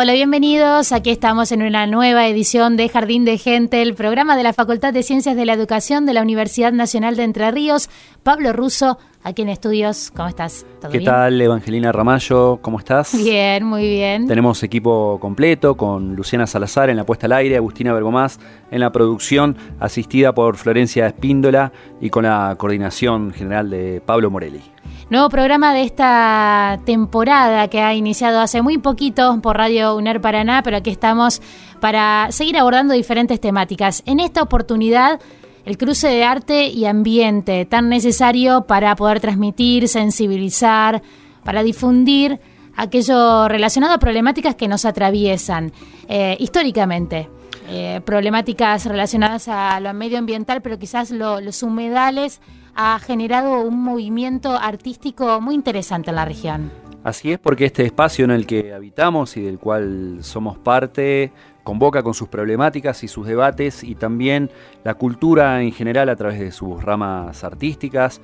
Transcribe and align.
Hola, 0.00 0.12
bienvenidos. 0.12 0.92
Aquí 0.92 1.10
estamos 1.10 1.50
en 1.50 1.60
una 1.60 1.84
nueva 1.88 2.28
edición 2.28 2.76
de 2.76 2.88
Jardín 2.88 3.24
de 3.24 3.36
Gente, 3.36 3.82
el 3.82 3.94
programa 3.94 4.36
de 4.36 4.44
la 4.44 4.52
Facultad 4.52 4.92
de 4.92 5.02
Ciencias 5.02 5.34
de 5.34 5.44
la 5.44 5.54
Educación 5.54 6.06
de 6.06 6.12
la 6.12 6.22
Universidad 6.22 6.72
Nacional 6.72 7.16
de 7.16 7.24
Entre 7.24 7.50
Ríos. 7.50 7.90
Pablo 8.22 8.52
Russo, 8.52 8.96
aquí 9.24 9.42
en 9.42 9.48
estudios. 9.48 10.12
¿Cómo 10.14 10.28
estás? 10.28 10.64
¿Todo 10.80 10.92
¿Qué 10.92 10.98
bien? 10.98 11.10
tal, 11.10 11.40
Evangelina 11.40 11.90
Ramallo? 11.90 12.60
¿Cómo 12.62 12.78
estás? 12.78 13.12
Bien, 13.24 13.64
muy 13.64 13.88
bien. 13.88 14.28
Tenemos 14.28 14.62
equipo 14.62 15.18
completo 15.20 15.76
con 15.76 16.14
Luciana 16.14 16.46
Salazar 16.46 16.90
en 16.90 16.96
la 16.96 17.04
puesta 17.04 17.26
al 17.26 17.32
aire, 17.32 17.56
Agustina 17.56 17.92
Bergomás 17.92 18.38
en 18.70 18.78
la 18.78 18.92
producción, 18.92 19.56
asistida 19.80 20.32
por 20.32 20.58
Florencia 20.58 21.08
Espíndola 21.08 21.72
y 22.00 22.10
con 22.10 22.22
la 22.22 22.54
coordinación 22.56 23.32
general 23.32 23.68
de 23.68 24.00
Pablo 24.06 24.30
Morelli. 24.30 24.62
Nuevo 25.10 25.30
programa 25.30 25.72
de 25.72 25.82
esta 25.84 26.80
temporada 26.84 27.68
que 27.68 27.80
ha 27.80 27.94
iniciado 27.94 28.40
hace 28.40 28.60
muy 28.60 28.76
poquito 28.76 29.40
por 29.40 29.56
Radio 29.56 29.96
UNER 29.96 30.20
Paraná, 30.20 30.62
pero 30.62 30.76
aquí 30.76 30.90
estamos 30.90 31.40
para 31.80 32.26
seguir 32.30 32.58
abordando 32.58 32.92
diferentes 32.92 33.40
temáticas. 33.40 34.02
En 34.04 34.20
esta 34.20 34.42
oportunidad, 34.42 35.18
el 35.64 35.78
cruce 35.78 36.08
de 36.08 36.24
arte 36.24 36.66
y 36.68 36.84
ambiente, 36.84 37.64
tan 37.64 37.88
necesario 37.88 38.66
para 38.66 38.94
poder 38.96 39.20
transmitir, 39.20 39.88
sensibilizar, 39.88 41.00
para 41.42 41.62
difundir 41.62 42.38
aquello 42.76 43.48
relacionado 43.48 43.94
a 43.94 43.98
problemáticas 43.98 44.56
que 44.56 44.68
nos 44.68 44.84
atraviesan 44.84 45.72
eh, 46.06 46.36
históricamente. 46.38 47.30
Eh, 47.70 48.02
problemáticas 48.04 48.84
relacionadas 48.84 49.48
a 49.48 49.80
lo 49.80 49.92
medioambiental, 49.94 50.60
pero 50.60 50.78
quizás 50.78 51.10
lo- 51.10 51.40
los 51.40 51.62
humedales 51.62 52.40
ha 52.80 53.00
generado 53.00 53.62
un 53.62 53.82
movimiento 53.82 54.56
artístico 54.56 55.40
muy 55.40 55.56
interesante 55.56 56.10
en 56.10 56.16
la 56.16 56.24
región. 56.24 56.70
Así 57.02 57.32
es 57.32 57.38
porque 57.40 57.64
este 57.64 57.84
espacio 57.84 58.24
en 58.24 58.30
el 58.30 58.46
que 58.46 58.72
habitamos 58.72 59.36
y 59.36 59.42
del 59.42 59.58
cual 59.58 60.18
somos 60.20 60.58
parte 60.58 61.32
convoca 61.64 62.04
con 62.04 62.14
sus 62.14 62.28
problemáticas 62.28 63.02
y 63.02 63.08
sus 63.08 63.26
debates 63.26 63.82
y 63.82 63.96
también 63.96 64.48
la 64.84 64.94
cultura 64.94 65.60
en 65.60 65.72
general 65.72 66.08
a 66.08 66.14
través 66.14 66.38
de 66.38 66.52
sus 66.52 66.82
ramas 66.82 67.42
artísticas. 67.42 68.20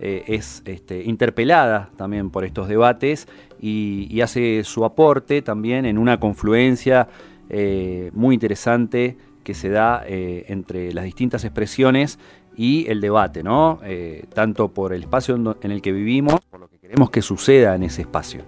eh, 0.00 0.24
es 0.26 0.62
este, 0.64 1.02
interpelada 1.02 1.90
también 1.96 2.30
por 2.30 2.44
estos 2.44 2.66
debates 2.66 3.26
y, 3.60 4.20
hace 4.22 4.62
su 4.64 4.84
aporte 4.84 5.42
también 5.42 5.84
en 5.84 5.98
una 5.98 6.18
confluencia 6.18 7.08
eh, 7.50 8.10
muy 8.14 8.34
interesante 8.34 9.18
que 9.48 9.54
se 9.54 9.70
da 9.70 10.04
eh, 10.06 10.44
entre 10.48 10.92
las 10.92 11.04
distintas 11.04 11.42
expresiones 11.42 12.18
y 12.58 12.90
el 12.90 13.00
debate, 13.00 13.42
¿no? 13.42 13.78
Eh, 13.84 14.26
tanto 14.34 14.68
por 14.68 14.92
el 14.92 15.04
espacio 15.04 15.36
en, 15.36 15.54
en 15.62 15.70
el 15.70 15.80
que 15.80 15.92
vivimos, 15.92 16.40
por 16.50 16.60
lo 16.60 16.68
que 16.68 16.78
queremos 16.78 17.08
que 17.08 17.22
suceda 17.22 17.74
en 17.74 17.84
ese 17.84 18.02
espacio. 18.02 18.44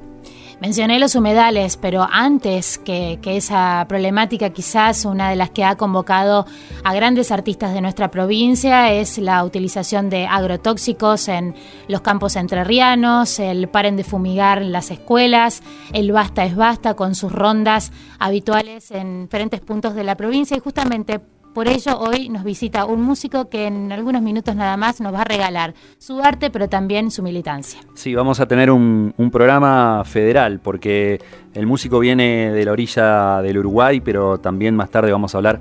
Mencioné 0.60 0.98
los 0.98 1.14
humedales, 1.14 1.78
pero 1.78 2.06
antes 2.10 2.76
que, 2.76 3.18
esa 3.24 3.86
problemática, 3.88 4.50
quizás 4.50 5.06
una 5.06 5.30
de 5.30 5.36
las 5.36 5.48
que 5.48 5.64
ha 5.64 5.76
convocado 5.76 6.44
a 6.84 6.92
grandes 6.92 7.32
artistas 7.32 7.72
de 7.72 7.80
nuestra 7.80 8.10
provincia 8.10 8.92
es 8.92 9.16
la 9.16 9.42
utilización 9.42 10.10
de 10.10 10.26
agrotóxicos 10.26 11.28
en 11.28 11.54
los 11.88 12.02
campos 12.02 12.36
entrerrianos, 12.36 13.38
el 13.38 13.68
paren 13.70 13.96
de 13.96 14.04
fumigar 14.04 14.60
las 14.60 14.90
escuelas, 14.90 15.62
el 15.94 16.12
basta 16.12 16.44
es 16.44 16.54
basta 16.54 16.92
con 16.92 17.14
sus 17.14 17.32
rondas 17.32 17.90
habituales 18.18 18.90
en 18.90 19.22
diferentes 19.22 19.62
puntos 19.62 19.94
de 19.94 20.04
la 20.04 20.14
provincia 20.14 20.58
y 20.58 20.60
justamente 20.60 21.20
por 21.54 21.68
ello 21.68 21.98
hoy 21.98 22.28
nos 22.28 22.44
visita 22.44 22.84
un 22.84 23.02
músico 23.02 23.48
que 23.48 23.66
en 23.66 23.90
algunos 23.92 24.22
minutos 24.22 24.54
nada 24.54 24.76
más 24.76 25.00
nos 25.00 25.12
va 25.12 25.22
a 25.22 25.24
regalar 25.24 25.74
su 25.98 26.20
arte, 26.20 26.50
pero 26.50 26.68
también 26.68 27.10
su 27.10 27.22
militancia. 27.22 27.80
Sí, 27.94 28.14
vamos 28.14 28.40
a 28.40 28.46
tener 28.46 28.70
un, 28.70 29.12
programa 29.32 30.02
federal, 30.04 30.60
porque 30.60 31.20
el 31.54 31.66
músico 31.66 32.00
viene 32.00 32.50
de 32.52 32.64
la 32.64 32.72
orilla 32.72 33.42
del 33.42 33.58
Uruguay, 33.58 34.00
pero 34.00 34.38
también 34.38 34.74
más 34.74 34.90
tarde 34.90 35.12
vamos 35.12 35.34
a 35.34 35.38
hablar 35.38 35.60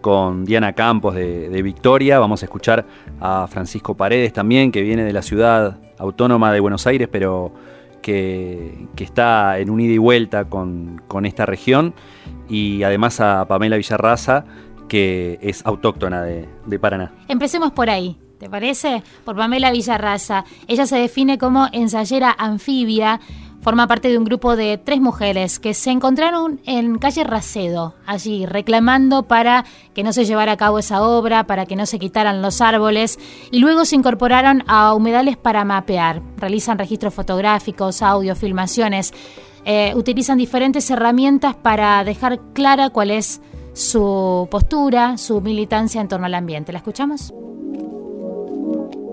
con 0.00 0.44
Diana 0.46 0.72
Campos 0.72 1.14
de, 1.14 1.62
Victoria, 1.62 2.18
vamos 2.18 2.42
a 2.42 2.46
escuchar 2.46 2.86
a 3.20 3.46
Francisco 3.46 3.94
Paredes 3.94 4.32
también, 4.32 4.72
que 4.72 4.80
viene 4.80 5.04
de 5.04 5.12
la 5.12 5.20
ciudad 5.20 5.78
autónoma 5.98 6.52
de 6.52 6.60
Buenos 6.60 6.86
Aires, 6.86 7.08
pero 7.12 7.52
que, 8.00 8.86
que 8.96 9.04
está 9.04 9.58
en 9.58 9.68
un 9.68 9.80
ida 9.80 9.92
y 9.92 9.98
vuelta 9.98 10.46
con, 10.46 11.02
con 11.06 11.26
esta 11.26 11.44
región, 11.44 11.92
y 12.48 12.82
además 12.82 13.20
a 13.20 13.46
Pamela 13.46 13.76
Villarraza, 13.76 14.44
que 14.90 15.38
es 15.40 15.64
autóctona 15.64 16.20
de, 16.22 16.78
Paraná. 16.80 17.12
Empecemos 17.28 17.70
por 17.70 17.88
ahí, 17.88 18.18
¿te 18.40 18.50
parece? 18.50 19.04
Por 19.24 19.36
Pamela 19.36 19.70
Villarraza. 19.70 20.44
Ella 20.66 20.84
se 20.84 20.98
define 20.98 21.38
como 21.38 21.68
ensayera 21.70 22.34
anfibia, 22.36 23.20
forma 23.62 23.86
parte 23.86 24.08
de 24.08 24.18
un 24.18 24.24
grupo 24.24 24.56
de 24.56 24.78
tres 24.78 25.00
mujeres 25.00 25.60
que 25.60 25.74
se 25.74 25.92
encontraron 25.92 26.60
en 26.66 26.98
calle 26.98 27.22
Racedo, 27.22 27.94
allí 28.04 28.46
reclamando 28.46 29.28
para 29.28 29.64
que 29.94 30.02
no 30.02 30.12
se 30.12 30.24
llevara 30.24 30.52
a 30.52 30.56
cabo 30.56 30.80
esa 30.80 31.02
obra, 31.02 31.44
para 31.44 31.66
que 31.66 31.76
no 31.76 31.86
se 31.86 32.00
quitaran 32.00 32.42
los 32.42 32.60
árboles, 32.60 33.20
y 33.52 33.60
luego 33.60 33.84
se 33.84 33.94
incorporaron 33.94 34.64
a 34.66 34.92
humedales 34.92 35.36
para 35.36 35.64
mapear. 35.64 36.20
Realizan 36.36 36.78
registros 36.78 37.14
fotográficos, 37.14 38.02
audio, 38.02 38.34
filmaciones, 38.34 39.14
eh, 39.64 39.92
utilizan 39.94 40.36
diferentes 40.36 40.90
herramientas 40.90 41.54
para 41.54 42.02
dejar 42.02 42.40
clara 42.54 42.90
cuál 42.90 43.12
es 43.12 43.40
su 43.72 44.48
postura, 44.50 45.16
su 45.18 45.40
militancia 45.40 46.00
en 46.00 46.08
torno 46.08 46.26
al 46.26 46.34
ambiente. 46.34 46.72
¿La 46.72 46.78
escuchamos? 46.78 47.32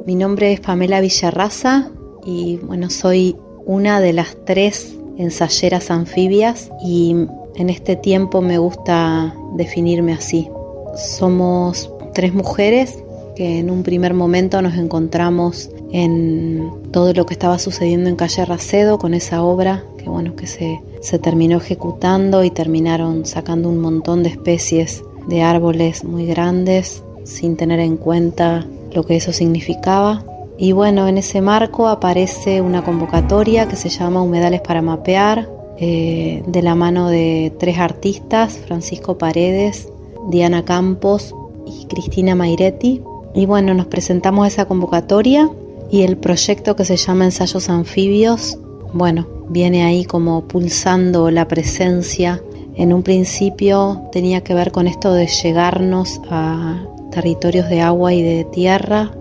Mi 0.06 0.16
nombre 0.16 0.54
es 0.54 0.60
Pamela 0.62 1.02
Villarraza 1.02 1.90
y 2.26 2.58
bueno, 2.58 2.90
soy 2.90 3.36
una 3.66 4.00
de 4.00 4.14
las 4.14 4.38
tres 4.46 4.96
ensayeras 5.18 5.92
anfibias 5.92 6.72
y 6.84 7.16
en 7.56 7.70
este 7.70 7.96
tiempo 7.96 8.42
me 8.42 8.58
gusta 8.58 9.36
definirme 9.56 10.14
así. 10.14 10.50
Somos 10.96 11.92
tres 12.14 12.34
mujeres 12.34 13.04
que 13.36 13.60
en 13.60 13.70
un 13.70 13.84
primer 13.84 14.14
momento 14.14 14.62
nos 14.62 14.76
encontramos 14.76 15.70
en 15.92 16.72
todo 16.92 17.14
lo 17.14 17.26
que 17.26 17.34
estaba 17.34 17.60
sucediendo 17.60 18.10
en 18.10 18.16
Calle 18.16 18.46
Racedo 18.46 18.98
con 18.98 19.14
esa 19.14 19.44
obra 19.44 19.84
que 20.08 20.12
bueno 20.12 20.38
que 20.38 20.48
se, 20.48 20.82
se 21.02 21.20
terminó 21.20 21.58
ejecutando 21.58 22.46
y 22.46 22.50
terminaron 22.50 23.26
sacando 23.26 23.68
un 23.68 23.80
montón 23.80 24.24
de 24.24 24.30
especies 24.30 25.04
de 25.28 25.42
árboles 25.42 26.06
muy 26.06 26.26
grandes 26.26 27.04
sin 27.26 27.58
tener 27.58 27.82
en 27.82 27.98
cuenta 27.98 28.66
lo 28.94 29.04
que 29.04 29.18
eso 29.18 29.34
significaba. 29.34 30.24
Y 30.58 30.72
bueno, 30.72 31.10
en 31.10 31.18
ese 31.18 31.42
marco 31.42 31.90
aparece 31.90 32.62
una 32.62 32.86
convocatoria 32.86 33.68
que 33.68 33.76
se 33.76 33.90
llama 33.90 34.22
Humedales 34.22 34.62
para 34.62 34.82
Mapear, 34.82 35.50
eh, 35.78 36.42
de 36.48 36.62
la 36.62 36.74
mano 36.74 37.10
de 37.10 37.54
tres 37.60 37.78
artistas, 37.78 38.58
Francisco 38.66 39.18
Paredes, 39.18 39.90
Diana 40.30 40.64
Campos 40.64 41.36
y 41.66 41.86
Cristina 41.88 42.34
Mairetti. 42.34 43.02
Y 43.36 43.46
bueno, 43.46 43.74
nos 43.74 43.88
presentamos 43.88 44.46
a 44.46 44.48
esa 44.48 44.66
convocatoria 44.70 45.50
y 45.92 46.04
el 46.04 46.16
proyecto 46.16 46.78
que 46.78 46.86
se 46.86 46.96
llama 46.96 47.26
Ensayos 47.26 47.70
Anfibios, 47.70 48.58
bueno, 48.94 49.28
viene 49.50 49.84
ahí 49.84 50.06
como 50.06 50.48
pulsando 50.48 51.32
la 51.32 51.48
presencia. 51.48 52.42
En 52.76 52.94
un 52.94 53.04
principio 53.04 54.10
tenía 54.12 54.42
que 54.42 54.54
ver 54.54 54.72
con 54.72 54.88
esto 54.88 55.14
de 55.14 55.28
llegarnos 55.28 56.22
a 56.30 56.84
territorios 57.12 57.70
de 57.70 57.82
agua 57.82 58.14
y 58.14 58.22
de 58.22 58.44
tierra 58.46 59.12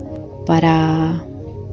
para 0.46 1.24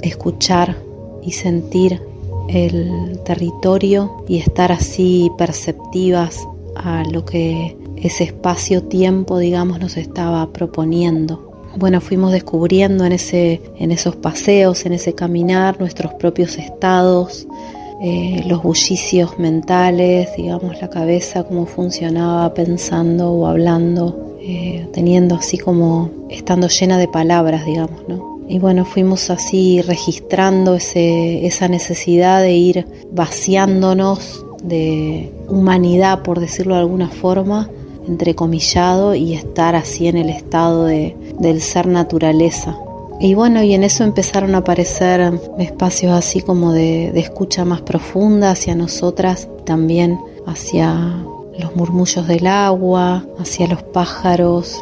escuchar 0.02 0.78
y 1.22 1.32
sentir 1.32 2.02
el 2.50 3.20
territorio 3.24 4.24
y 4.28 4.38
estar 4.40 4.72
así 4.72 5.32
perceptivas 5.38 6.48
a 6.76 7.04
lo 7.04 7.26
que 7.26 7.78
ese 7.98 8.26
espacio-tiempo, 8.26 9.38
digamos, 9.38 9.80
nos 9.80 9.98
estaba 9.98 10.52
proponiendo. 10.52 11.52
Bueno, 11.78 12.02
fuimos 12.02 12.32
descubriendo 12.32 13.06
en, 13.06 13.14
ese, 13.14 13.62
en 13.78 13.92
esos 13.92 14.16
paseos, 14.16 14.86
en 14.86 14.94
ese 14.94 15.14
caminar, 15.14 15.80
nuestros 15.80 16.14
propios 16.16 16.58
estados, 16.58 17.48
eh, 18.06 18.44
los 18.48 18.62
bullicios 18.62 19.40
mentales, 19.40 20.28
digamos, 20.36 20.82
la 20.82 20.90
cabeza, 20.90 21.46
cómo 21.46 21.66
funcionaba 21.66 22.54
pensando 22.54 23.32
o 23.32 23.48
hablando, 23.48 24.36
eh, 24.42 24.86
teniendo 24.92 25.36
así 25.36 25.58
como, 25.58 26.10
estando 26.30 26.68
llena 26.68 26.98
de 26.98 27.08
palabras, 27.08 27.66
digamos, 27.66 28.02
¿no? 28.10 28.40
Y 28.50 28.60
bueno, 28.60 28.84
fuimos 28.84 29.30
así 29.30 29.82
registrando 29.82 30.76
ese, 30.76 31.46
esa 31.46 31.70
necesidad 31.70 32.42
de 32.42 32.52
ir 32.52 32.86
vaciándonos 33.14 34.46
de 34.62 35.32
humanidad, 35.48 36.24
por 36.24 36.42
decirlo 36.42 36.74
de 36.76 36.82
alguna 36.82 37.08
forma, 37.08 37.70
entrecomillado, 38.06 39.16
y 39.16 39.34
estar 39.34 39.78
así 39.78 40.10
en 40.10 40.18
el 40.18 40.30
estado 40.30 40.84
de, 40.88 41.16
del 41.40 41.62
ser 41.62 41.88
naturaleza. 41.88 42.78
Y 43.20 43.36
bueno, 43.36 43.64
y 43.64 43.74
en 43.74 43.84
eso 43.84 44.04
empezaron 44.04 44.56
a 44.56 44.60
aparecer 44.60 45.40
espacios 45.58 46.12
así 46.12 46.42
como 46.42 46.74
de, 46.74 47.12
de 47.14 47.20
escucha 47.20 47.64
más 47.64 47.82
profunda 47.82 48.52
hacia 48.52 48.76
nosotras, 48.76 49.48
también 49.66 50.20
hacia 50.46 51.24
los 51.60 51.76
murmullos 51.76 52.28
del 52.28 52.48
agua, 52.48 53.26
hacia 53.40 53.68
los 53.68 53.84
pájaros, 53.84 54.80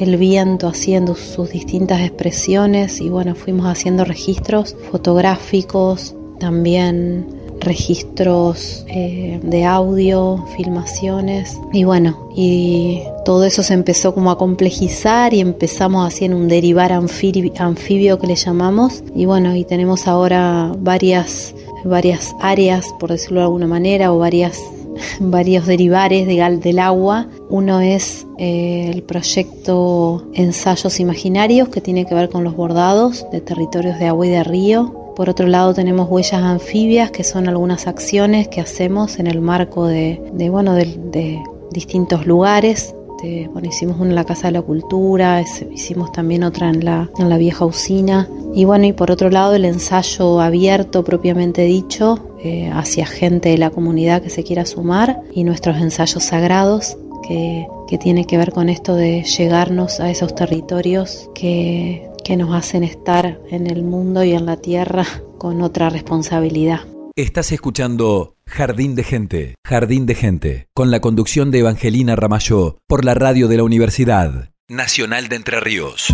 el 0.00 0.16
viento 0.16 0.68
haciendo 0.68 1.14
sus 1.14 1.50
distintas 1.50 2.00
expresiones. 2.00 3.00
Y 3.00 3.08
bueno, 3.08 3.34
fuimos 3.34 3.66
haciendo 3.66 4.04
registros 4.04 4.76
fotográficos, 4.90 6.14
también 6.38 7.26
registros 7.60 8.84
eh, 8.88 9.40
de 9.42 9.64
audio, 9.64 10.44
filmaciones 10.56 11.58
y 11.72 11.84
bueno, 11.84 12.28
y 12.34 13.02
todo 13.24 13.44
eso 13.44 13.62
se 13.62 13.74
empezó 13.74 14.14
como 14.14 14.30
a 14.30 14.38
complejizar 14.38 15.34
y 15.34 15.40
empezamos 15.40 16.06
así 16.06 16.24
en 16.24 16.34
un 16.34 16.48
derivar 16.48 16.92
anfibio 16.92 18.18
que 18.18 18.26
le 18.26 18.36
llamamos 18.36 19.02
y 19.14 19.26
bueno, 19.26 19.56
y 19.56 19.64
tenemos 19.64 20.06
ahora 20.06 20.72
varias 20.78 21.54
varias 21.84 22.34
áreas, 22.40 22.92
por 22.98 23.10
decirlo 23.10 23.40
de 23.40 23.44
alguna 23.44 23.66
manera, 23.66 24.12
o 24.12 24.18
varias 24.18 24.60
varios 25.20 25.66
derivares 25.66 26.26
del 26.26 26.78
agua. 26.78 27.28
Uno 27.48 27.80
es 27.80 28.26
eh, 28.38 28.90
el 28.92 29.02
proyecto 29.02 30.26
Ensayos 30.34 31.00
Imaginarios, 31.00 31.68
que 31.68 31.80
tiene 31.80 32.06
que 32.06 32.14
ver 32.14 32.28
con 32.28 32.44
los 32.44 32.56
bordados 32.56 33.26
de 33.30 33.40
territorios 33.40 33.98
de 33.98 34.06
agua 34.06 34.26
y 34.26 34.30
de 34.30 34.44
río. 34.44 35.05
Por 35.16 35.30
otro 35.30 35.48
lado 35.48 35.74
tenemos 35.74 36.08
huellas 36.08 36.42
anfibias, 36.42 37.10
que 37.10 37.24
son 37.24 37.48
algunas 37.48 37.86
acciones 37.86 38.48
que 38.48 38.60
hacemos 38.60 39.18
en 39.18 39.26
el 39.26 39.40
marco 39.40 39.86
de, 39.86 40.20
bueno, 40.50 40.74
de 40.74 41.42
distintos 41.72 42.26
lugares 42.26 42.94
bueno, 43.50 43.68
hicimos 43.68 43.96
una 43.98 44.10
en 44.10 44.14
la 44.14 44.24
Casa 44.24 44.48
de 44.48 44.52
la 44.52 44.62
Cultura, 44.62 45.42
hicimos 45.72 46.12
también 46.12 46.44
otra 46.44 46.68
en 46.68 46.84
la, 46.84 47.10
en 47.18 47.28
la 47.28 47.38
vieja 47.38 47.64
usina. 47.64 48.28
Y 48.54 48.64
bueno, 48.64 48.86
y 48.86 48.92
por 48.92 49.10
otro 49.10 49.30
lado 49.30 49.54
el 49.54 49.64
ensayo 49.64 50.40
abierto 50.40 51.04
propiamente 51.04 51.62
dicho 51.62 52.18
eh, 52.42 52.70
hacia 52.72 53.06
gente 53.06 53.50
de 53.50 53.58
la 53.58 53.70
comunidad 53.70 54.22
que 54.22 54.30
se 54.30 54.44
quiera 54.44 54.64
sumar 54.64 55.20
y 55.32 55.44
nuestros 55.44 55.76
ensayos 55.78 56.24
sagrados 56.24 56.96
que, 57.26 57.66
que 57.88 57.98
tiene 57.98 58.24
que 58.24 58.38
ver 58.38 58.52
con 58.52 58.68
esto 58.68 58.94
de 58.94 59.24
llegarnos 59.24 60.00
a 60.00 60.10
esos 60.10 60.34
territorios 60.34 61.28
que, 61.34 62.05
que 62.26 62.36
nos 62.36 62.52
hacen 62.56 62.82
estar 62.82 63.40
en 63.50 63.70
el 63.70 63.84
mundo 63.84 64.24
y 64.24 64.32
en 64.32 64.46
la 64.46 64.56
tierra 64.56 65.06
con 65.38 65.62
otra 65.62 65.90
responsabilidad. 65.90 66.80
Estás 67.14 67.52
escuchando 67.52 68.34
Jardín 68.46 68.96
de 68.96 69.04
Gente, 69.04 69.54
Jardín 69.64 70.06
de 70.06 70.16
Gente, 70.16 70.66
con 70.74 70.90
la 70.90 70.98
conducción 70.98 71.52
de 71.52 71.60
Evangelina 71.60 72.16
Ramayó 72.16 72.78
por 72.88 73.04
la 73.04 73.14
radio 73.14 73.46
de 73.46 73.58
la 73.58 73.62
Universidad 73.62 74.50
Nacional 74.68 75.28
de 75.28 75.36
Entre 75.36 75.60
Ríos. 75.60 76.12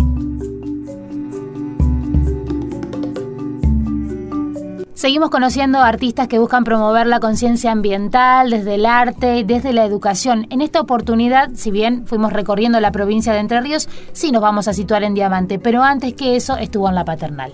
Seguimos 5.03 5.31
conociendo 5.31 5.79
artistas 5.79 6.29
que 6.29 6.39
buscan 6.39 6.63
promover 6.63 7.07
la 7.07 7.19
conciencia 7.19 7.73
ambiental 7.73 8.49
desde 8.49 8.75
el 8.75 8.85
arte, 8.85 9.43
desde 9.43 9.73
la 9.73 9.83
educación. 9.83 10.47
En 10.49 10.61
esta 10.61 10.79
oportunidad, 10.79 11.49
si 11.55 11.71
bien 11.71 12.07
fuimos 12.07 12.31
recorriendo 12.31 12.79
la 12.79 12.89
provincia 12.93 13.33
de 13.33 13.39
Entre 13.39 13.59
Ríos, 13.59 13.89
sí 14.13 14.31
nos 14.31 14.41
vamos 14.41 14.69
a 14.69 14.73
situar 14.73 15.03
en 15.03 15.13
Diamante, 15.13 15.59
pero 15.59 15.83
antes 15.83 16.13
que 16.13 16.37
eso 16.37 16.55
estuvo 16.55 16.87
en 16.87 16.95
la 16.95 17.03
paternal. 17.03 17.51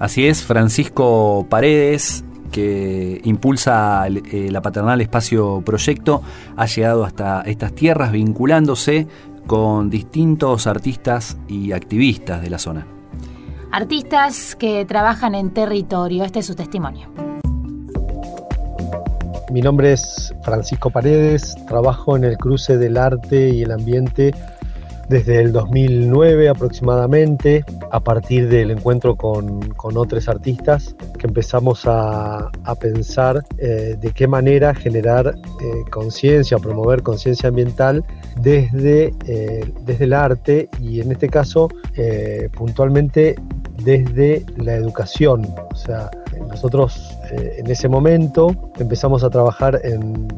Así 0.00 0.26
es, 0.26 0.44
Francisco 0.44 1.46
Paredes 1.48 2.24
que 2.50 3.22
impulsa 3.24 4.06
eh, 4.06 4.50
la 4.50 4.60
Paternal 4.60 5.00
Espacio 5.00 5.62
Proyecto 5.64 6.20
ha 6.58 6.66
llegado 6.66 7.06
hasta 7.06 7.40
estas 7.46 7.74
tierras 7.74 8.12
vinculándose 8.12 9.06
con 9.46 9.88
distintos 9.88 10.66
artistas 10.66 11.38
y 11.48 11.72
activistas 11.72 12.42
de 12.42 12.50
la 12.50 12.58
zona. 12.58 12.86
Artistas 13.74 14.54
que 14.54 14.84
trabajan 14.84 15.34
en 15.34 15.54
territorio, 15.54 16.24
este 16.24 16.40
es 16.40 16.46
su 16.46 16.54
testimonio. 16.54 17.08
Mi 19.50 19.62
nombre 19.62 19.94
es 19.94 20.34
Francisco 20.42 20.90
Paredes, 20.90 21.54
trabajo 21.68 22.14
en 22.14 22.24
el 22.24 22.36
cruce 22.36 22.76
del 22.76 22.98
arte 22.98 23.48
y 23.48 23.62
el 23.62 23.72
ambiente 23.72 24.34
desde 25.08 25.40
el 25.40 25.52
2009 25.52 26.50
aproximadamente, 26.50 27.64
a 27.90 28.00
partir 28.00 28.50
del 28.50 28.70
encuentro 28.70 29.16
con, 29.16 29.72
otros 29.78 30.28
artistas, 30.28 30.94
que 31.18 31.26
empezamos 31.26 31.82
a, 31.86 32.50
pensar 32.78 33.42
eh, 33.58 33.96
de 33.98 34.10
qué 34.12 34.26
manera 34.26 34.74
generar 34.74 35.34
eh, 35.34 35.90
conciencia, 35.90 36.58
promover 36.58 37.02
conciencia 37.02 37.48
ambiental 37.48 38.04
desde, 38.40 39.14
eh, 39.26 39.72
desde 39.80 40.04
el 40.04 40.12
arte 40.12 40.68
y 40.80 41.00
en 41.00 41.12
este 41.12 41.28
caso 41.28 41.68
puntualmente 42.54 43.36
desde 43.78 44.44
la 44.56 44.74
educación. 44.74 45.46
O 45.70 45.74
sea, 45.74 46.10
nosotros 46.48 47.16
en 47.30 47.70
ese 47.70 47.88
momento 47.88 48.54
empezamos 48.78 49.24
a 49.24 49.30
trabajar 49.30 49.80
en, 49.84 50.28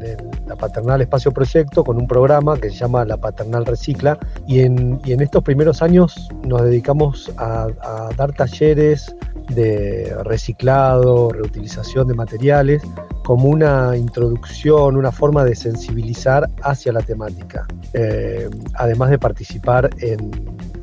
la 0.47 0.57
Paternal 0.57 1.01
Espacio 1.01 1.33
Proyecto 1.33 1.83
con 1.83 1.97
un 1.97 2.07
programa 2.07 2.59
que 2.59 2.71
se 2.71 2.77
llama 2.77 3.05
La 3.05 3.17
Paternal 3.17 3.65
Recicla 3.65 4.19
y 4.47 4.61
en, 4.61 5.01
estos 5.05 5.43
primeros 5.43 5.83
años 5.83 6.29
nos 6.45 6.63
dedicamos 6.63 7.33
a, 7.39 7.69
dar 8.17 8.33
talleres 8.33 9.15
de 9.49 10.15
reciclado, 10.25 11.31
reutilización 11.31 12.09
de 12.09 12.15
materiales, 12.15 12.83
como 13.25 13.49
una 13.49 13.97
introducción, 13.97 14.97
una 14.97 15.13
forma 15.13 15.45
de 15.45 15.55
sensibilizar 15.55 16.49
hacia 16.63 16.93
la 16.93 17.01
temática, 17.01 17.67
eh, 17.95 18.49
además 18.75 19.11
de 19.11 19.19
participar 19.19 19.91
en, 19.99 20.31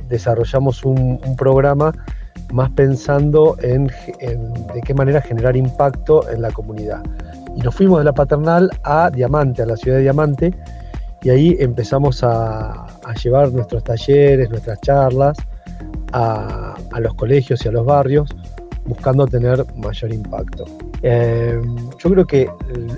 desarrollamos 0.09 0.83
un, 0.85 1.21
programa 1.37 1.93
más 2.53 2.71
pensando 2.71 3.57
en, 3.63 3.87
de 3.87 4.81
qué 4.85 4.95
manera 4.95 5.21
generar 5.21 5.57
impacto 5.57 6.29
en 6.31 6.43
la 6.43 6.51
comunidad. 6.51 7.03
Y 7.57 7.61
nos 7.61 7.75
fuimos 7.75 7.99
de 7.99 8.05
la 8.05 8.13
paternal 8.13 8.71
a 8.83 9.11
Diamante, 9.11 9.63
a 9.63 9.67
la 9.67 9.77
ciudad 9.77 9.97
de 9.97 10.03
Diamante, 10.03 10.55
y 11.23 11.31
ahí 11.31 11.57
empezamos 11.59 12.23
a, 12.23 12.87
llevar 13.23 13.51
nuestros 13.53 13.83
talleres, 13.83 14.51
nuestras 14.51 14.81
charlas 14.81 15.37
a, 16.13 16.77
los 17.01 17.15
colegios 17.15 17.65
y 17.65 17.69
a 17.69 17.73
los 17.73 17.85
barrios, 17.85 18.29
buscando 18.87 19.27
tener 19.27 19.65
mayor 19.77 20.13
impacto. 20.13 20.65
Eh, 21.03 21.61
yo 21.99 22.11
creo 22.11 22.27
que 22.27 22.49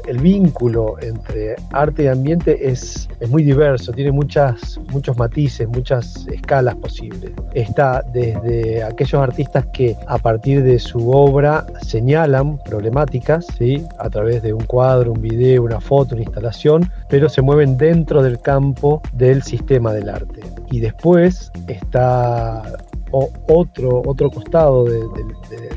el, 0.06 0.18
vínculo 0.18 0.96
entre 1.00 1.56
arte 1.72 2.04
y 2.04 2.06
ambiente 2.08 2.70
es, 2.70 3.08
es 3.20 3.28
muy 3.28 3.42
diverso, 3.42 3.92
tiene 3.92 4.10
muchas, 4.10 4.80
muchos 4.90 5.16
matices, 5.16 5.68
muchas 5.68 6.26
escalas 6.26 6.74
posibles. 6.76 7.32
Está 7.54 8.02
desde 8.12 8.82
aquellos 8.82 9.22
artistas 9.22 9.66
que 9.72 9.96
a 10.06 10.18
partir 10.18 10.62
de 10.64 10.78
su 10.78 11.10
obra 11.10 11.66
señalan 11.82 12.58
problemáticas, 12.58 13.46
¿sí? 13.58 13.84
a 13.98 14.10
través 14.10 14.42
de 14.42 14.52
un 14.52 14.64
cuadro, 14.64 15.12
un 15.12 15.20
video, 15.20 15.62
una 15.62 15.80
foto, 15.80 16.14
una 16.14 16.24
instalación, 16.24 16.90
pero 17.08 17.28
se 17.28 17.42
mueven 17.42 17.76
dentro 17.76 18.22
del 18.22 18.40
campo 18.40 19.00
del 19.12 19.42
sistema 19.42 19.92
del 19.92 20.08
arte. 20.08 20.40
Y 20.70 20.80
después 20.80 21.50
está 21.68 22.62
otro, 23.12 24.02
otro 24.04 24.30
costado 24.30 24.84
de, 24.84 25.00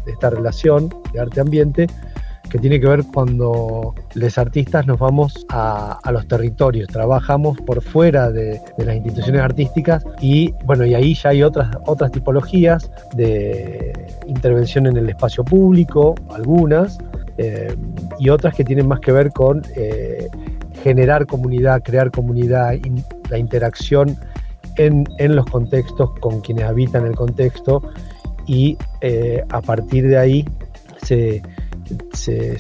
esta 0.08 0.30
relación 0.30 0.90
de 1.14 1.20
arte-ambiente 1.20 1.88
que 2.50 2.60
tiene 2.60 2.82
que 2.82 2.88
ver 2.88 3.04
cuando 3.14 3.96
los 4.14 4.38
artistas 4.38 4.86
nos 4.86 5.00
vamos 5.00 5.46
a, 5.50 6.00
los 6.12 6.28
territorios, 6.28 6.90
trabajamos 6.90 7.58
por 7.62 7.82
fuera 7.82 8.30
de, 8.30 8.60
las 8.78 8.96
instituciones 8.96 9.42
artísticas 9.42 10.04
y 10.20 10.54
bueno, 10.66 10.86
y 10.86 10.94
ahí 10.94 11.14
ya 11.14 11.30
hay 11.30 11.44
otras, 11.44 11.70
otras 11.86 12.12
tipologías 12.12 12.92
de 13.16 13.94
intervención 14.28 14.86
en 14.88 14.98
el 14.98 15.10
espacio 15.10 15.46
público, 15.46 16.16
algunas, 16.34 16.98
eh, 17.38 17.74
y 18.20 18.28
otras 18.28 18.54
que 18.54 18.66
tienen 18.66 18.88
más 18.88 19.00
que 19.00 19.14
ver 19.14 19.32
con 19.32 19.62
eh, 19.78 20.28
generar 20.84 21.26
comunidad, 21.26 21.82
crear 21.82 22.12
comunidad, 22.12 22.74
la 23.30 23.38
interacción 23.38 24.18
en, 24.86 25.36
los 25.36 25.46
contextos 25.46 26.12
con 26.20 26.42
quienes 26.42 26.66
habitan 26.66 27.06
el 27.06 27.16
contexto 27.16 27.82
y 28.48 28.78
eh, 29.02 29.44
a 29.50 29.62
partir 29.62 30.08
de 30.08 30.18
ahí 30.18 30.46
se, 31.04 31.42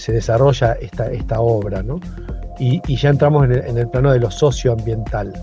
desarrolla 0.07 0.73
esta, 0.73 1.11
esta 1.11 1.41
obra. 1.41 1.83
Y, 2.59 2.95
ya 2.95 3.09
entramos 3.09 3.45
en 3.45 3.77
el, 3.77 3.87
plano 3.89 4.11
de 4.11 4.19
lo 4.19 4.29
socioambiental. 4.29 5.33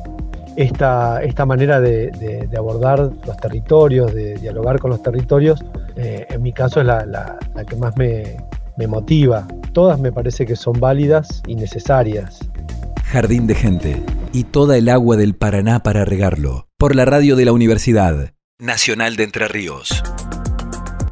Esta, 0.56 1.22
esta 1.22 1.46
manera 1.46 1.80
de, 1.80 2.48
abordar 2.56 2.98
los 2.98 3.36
territorios, 3.38 4.14
de 4.14 4.34
dialogar 4.34 4.78
con 4.78 4.90
los 4.90 5.02
territorios, 5.02 5.64
eh, 5.96 6.26
en 6.28 6.42
mi 6.42 6.52
caso 6.52 6.80
es 6.80 6.86
la, 6.86 7.38
que 7.68 7.76
más 7.76 7.96
me, 7.96 8.36
me 8.76 8.86
motiva. 8.86 9.46
Todas 9.72 9.98
me 9.98 10.12
parece 10.12 10.46
que 10.46 10.56
son 10.56 10.78
válidas 10.78 11.42
y 11.46 11.54
necesarias. 11.54 12.40
Jardín 13.10 13.46
de 13.46 13.54
Gente 13.54 14.02
y 14.34 14.44
toda 14.44 14.76
el 14.76 14.90
agua 14.90 15.16
del 15.16 15.34
Paraná 15.34 15.82
para 15.82 16.04
regarlo, 16.04 16.68
por 16.76 16.94
la 16.94 17.06
radio 17.06 17.36
de 17.36 17.46
la 17.46 17.52
Universidad 17.52 18.34
Nacional 18.58 19.16
de 19.16 19.24
Entre 19.24 19.48
Ríos. 19.48 20.02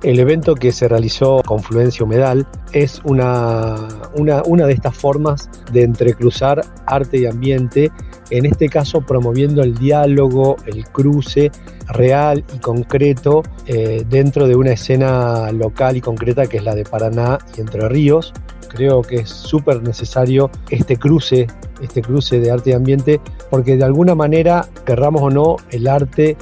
El 0.02 0.18
evento 0.18 0.54
que 0.56 0.72
se 0.72 0.88
realizó 0.88 1.42
Confluencia 1.46 2.04
Humedal 2.04 2.46
es 2.72 3.00
una, 3.04 3.88
una, 4.14 4.42
una, 4.44 4.66
de 4.66 4.74
estas 4.74 4.94
formas 4.94 5.48
de 5.72 5.84
entrecruzar 5.84 6.60
arte 6.84 7.16
y 7.16 7.24
ambiente, 7.24 7.90
en 8.30 8.46
este 8.46 8.68
caso 8.68 9.00
promoviendo 9.00 9.62
el 9.62 9.74
diálogo, 9.74 10.56
el 10.66 10.84
cruce 10.86 11.50
real 11.88 12.44
y 12.54 12.58
concreto 12.58 13.42
eh, 13.66 14.04
dentro 14.08 14.46
de 14.48 14.56
una 14.56 14.72
escena 14.72 15.50
local 15.52 15.96
y 15.96 16.00
concreta 16.00 16.46
que 16.46 16.58
es 16.58 16.64
la 16.64 16.74
de 16.74 16.84
Paraná 16.84 17.38
y 17.56 17.60
Entre 17.60 17.88
Ríos. 17.88 18.32
Creo 18.68 19.02
que 19.02 19.16
es 19.16 19.30
súper 19.30 19.82
necesario 19.82 20.50
este 20.70 20.96
cruce 20.96 21.46
este 21.80 22.02
cruce 22.02 22.40
de 22.40 22.50
arte 22.50 22.70
y 22.70 22.72
ambiente, 22.72 23.20
porque 23.50 23.76
de 23.76 23.84
alguna 23.84 24.14
manera, 24.14 24.66
querramos 24.84 25.22
o 25.22 25.30
no, 25.30 25.56
el 25.70 25.88
arte 25.88 26.36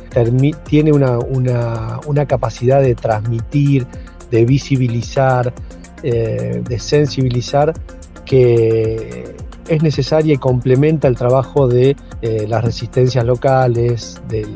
tiene 0.64 0.92
una, 0.92 1.18
una, 1.18 2.26
capacidad 2.26 2.80
de 2.80 2.94
transmitir, 2.94 3.86
de 4.30 4.44
visibilizar, 4.44 5.52
eh, 6.02 6.62
de 6.64 6.78
sensibilizar, 6.78 7.72
que 8.24 9.36
es 9.68 9.82
necesaria 9.82 10.34
y 10.34 10.38
complementa 10.38 11.08
el 11.08 11.16
trabajo 11.16 11.68
de 11.68 11.96
eh, 12.22 12.46
las 12.48 12.64
resistencias 12.64 13.24
locales, 13.24 14.20
de, 14.28 14.46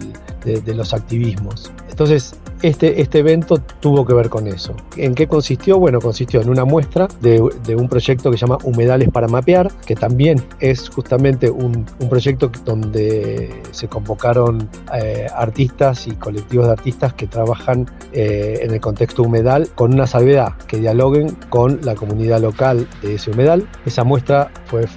de 0.45 0.75
los 0.75 0.95
activismos. 0.95 1.71
Entonces, 1.91 2.35
este, 2.63 3.01
este 3.01 3.21
evento 3.21 3.59
tuvo 3.81 4.05
que 4.05 4.15
ver 4.15 4.29
con 4.29 4.47
eso. 4.47 4.75
¿En 4.97 5.15
qué 5.15 5.27
consistió? 5.27 5.79
Bueno, 5.79 6.01
consistió 6.01 6.41
en 6.41 6.49
una 6.49 6.65
muestra 6.65 7.09
de, 7.21 7.41
un 7.41 7.89
proyecto 7.89 8.31
que 8.31 8.37
se 8.37 8.47
llama 8.47 8.59
Humedales 8.65 9.09
para 9.11 9.29
Mapear, 9.29 9.71
que 9.87 9.95
también 9.95 10.43
es 10.61 10.89
justamente 10.89 11.51
un, 11.51 11.87
proyecto 12.09 12.51
donde 12.65 13.63
se 13.71 13.87
convocaron 13.87 14.69
eh, 14.95 15.27
artistas 15.35 16.07
y 16.07 16.13
colectivos 16.13 16.67
de 16.67 16.73
artistas 16.73 17.13
que 17.13 17.27
trabajan 17.27 17.87
eh, 18.13 18.61
en 18.63 18.73
el 18.73 18.81
contexto 18.81 19.23
humedal 19.23 19.69
con 19.75 19.93
una 19.93 20.07
salvedad, 20.07 20.55
que 20.67 20.79
dialoguen 20.79 21.37
con 21.51 21.81
la 21.83 21.95
comunidad 21.95 22.41
local 22.41 22.89
de 23.03 23.17
ese 23.17 23.31
humedal. 23.31 23.69
Esa 23.85 24.05
muestra 24.05 24.51
fue, 24.67 24.85
eh, 24.85 24.89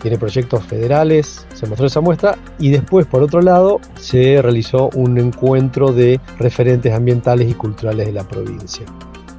tiene 0.00 0.18
proyectos 0.18 0.64
federales, 0.64 1.46
se 1.54 1.66
mostró 1.66 1.86
esa 1.86 2.00
muestra 2.00 2.36
y 2.58 2.70
después, 2.70 3.06
por 3.06 3.22
otro 3.22 3.40
lado, 3.40 3.80
se 3.94 4.42
realizó 4.42 4.90
un 4.94 5.18
encuentro 5.18 5.92
de 5.92 6.20
referentes 6.38 6.92
ambientales 6.98 7.50
y 7.50 7.54
culturales 7.54 8.06
de 8.06 8.12
la 8.12 8.24
provincia. 8.24 8.84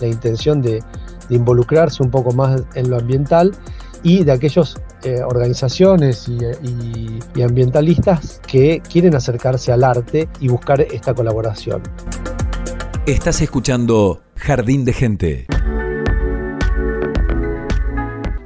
la 0.00 0.08
intención 0.08 0.60
de 0.60 0.82
de 1.30 1.36
involucrarse 1.36 2.02
un 2.02 2.10
poco 2.10 2.32
más 2.32 2.62
en 2.74 2.90
lo 2.90 2.98
ambiental 2.98 3.52
y 4.02 4.24
de 4.24 4.32
aquellas 4.32 4.74
eh, 5.02 5.22
organizaciones 5.22 6.28
y, 6.28 7.42
ambientalistas 7.42 8.40
que 8.46 8.82
quieren 8.86 9.14
acercarse 9.14 9.72
al 9.72 9.82
arte 9.82 10.28
y 10.40 10.48
buscar 10.48 10.80
esta 10.82 11.14
colaboración. 11.14 11.82
Estás 13.06 13.40
escuchando 13.40 14.20
Jardín 14.36 14.84
de 14.84 14.92
Gente. 14.92 15.46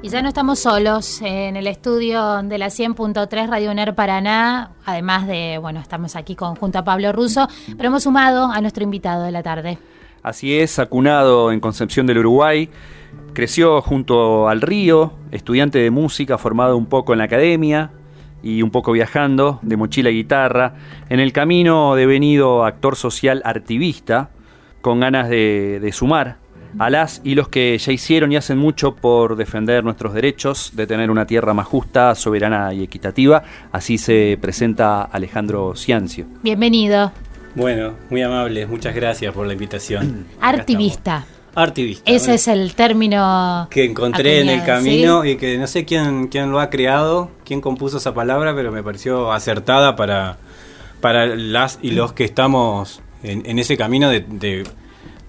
Y 0.00 0.08
ya 0.10 0.22
no 0.22 0.28
estamos 0.28 0.58
solos 0.60 1.20
en 1.22 1.56
el 1.56 1.66
estudio 1.66 2.42
de 2.42 2.58
la 2.58 2.66
100.3 2.66 3.48
Radio 3.48 3.70
UNER 3.70 3.94
Paraná, 3.94 4.72
además 4.84 5.26
de, 5.26 5.58
bueno, 5.58 5.80
estamos 5.80 6.14
aquí 6.14 6.36
con, 6.36 6.54
junto 6.56 6.78
a 6.78 6.84
Pablo 6.84 7.10
Russo, 7.12 7.48
pero 7.76 7.88
hemos 7.88 8.02
sumado 8.02 8.46
a 8.46 8.60
nuestro 8.60 8.84
invitado 8.84 9.24
de 9.24 9.32
la 9.32 9.42
tarde. 9.42 9.78
Así 10.24 10.58
es, 10.58 10.78
acunado 10.78 11.52
en 11.52 11.60
Concepción 11.60 12.06
del 12.06 12.16
Uruguay, 12.16 12.70
creció 13.34 13.82
junto 13.82 14.48
al 14.48 14.62
río, 14.62 15.12
estudiante 15.30 15.78
de 15.78 15.90
música 15.90 16.38
formado 16.38 16.78
un 16.78 16.86
poco 16.86 17.12
en 17.12 17.18
la 17.18 17.24
academia 17.24 17.90
y 18.42 18.62
un 18.62 18.70
poco 18.70 18.92
viajando, 18.92 19.58
de 19.60 19.76
mochila 19.76 20.08
y 20.08 20.14
guitarra, 20.14 20.76
en 21.10 21.20
el 21.20 21.34
camino 21.34 21.94
devenido 21.94 22.64
actor 22.64 22.96
social 22.96 23.42
artivista, 23.44 24.30
con 24.80 24.98
ganas 24.98 25.28
de, 25.28 25.78
de 25.82 25.92
sumar 25.92 26.38
a 26.78 26.88
las 26.88 27.20
y 27.22 27.34
los 27.34 27.48
que 27.48 27.76
ya 27.76 27.92
hicieron 27.92 28.32
y 28.32 28.36
hacen 28.36 28.56
mucho 28.56 28.96
por 28.96 29.36
defender 29.36 29.84
nuestros 29.84 30.14
derechos 30.14 30.72
de 30.74 30.86
tener 30.86 31.10
una 31.10 31.26
tierra 31.26 31.52
más 31.52 31.66
justa, 31.66 32.14
soberana 32.14 32.72
y 32.72 32.82
equitativa. 32.82 33.42
Así 33.72 33.98
se 33.98 34.38
presenta 34.40 35.02
Alejandro 35.02 35.74
Ciancio. 35.76 36.24
Bienvenido. 36.42 37.12
Bueno, 37.54 37.94
muy 38.10 38.22
amables, 38.22 38.68
muchas 38.68 38.94
gracias 38.94 39.32
por 39.32 39.46
la 39.46 39.52
invitación. 39.52 40.26
Artivista. 40.40 41.24
Artivista. 41.54 42.10
Ese 42.10 42.34
es 42.34 42.48
el 42.48 42.74
término 42.74 43.68
que 43.70 43.84
encontré 43.84 44.40
en 44.40 44.48
el 44.48 44.64
camino 44.64 45.24
y 45.24 45.36
que 45.36 45.56
no 45.56 45.68
sé 45.68 45.84
quién, 45.84 46.26
quién 46.26 46.50
lo 46.50 46.58
ha 46.58 46.68
creado, 46.68 47.30
quién 47.44 47.60
compuso 47.60 47.98
esa 47.98 48.12
palabra, 48.12 48.56
pero 48.56 48.72
me 48.72 48.82
pareció 48.82 49.30
acertada 49.32 49.94
para, 49.94 50.38
para 51.00 51.26
las 51.26 51.78
y 51.80 51.92
los 51.92 52.12
que 52.12 52.24
estamos 52.24 53.02
en, 53.22 53.58
ese 53.58 53.76
camino 53.76 54.10
de, 54.10 54.64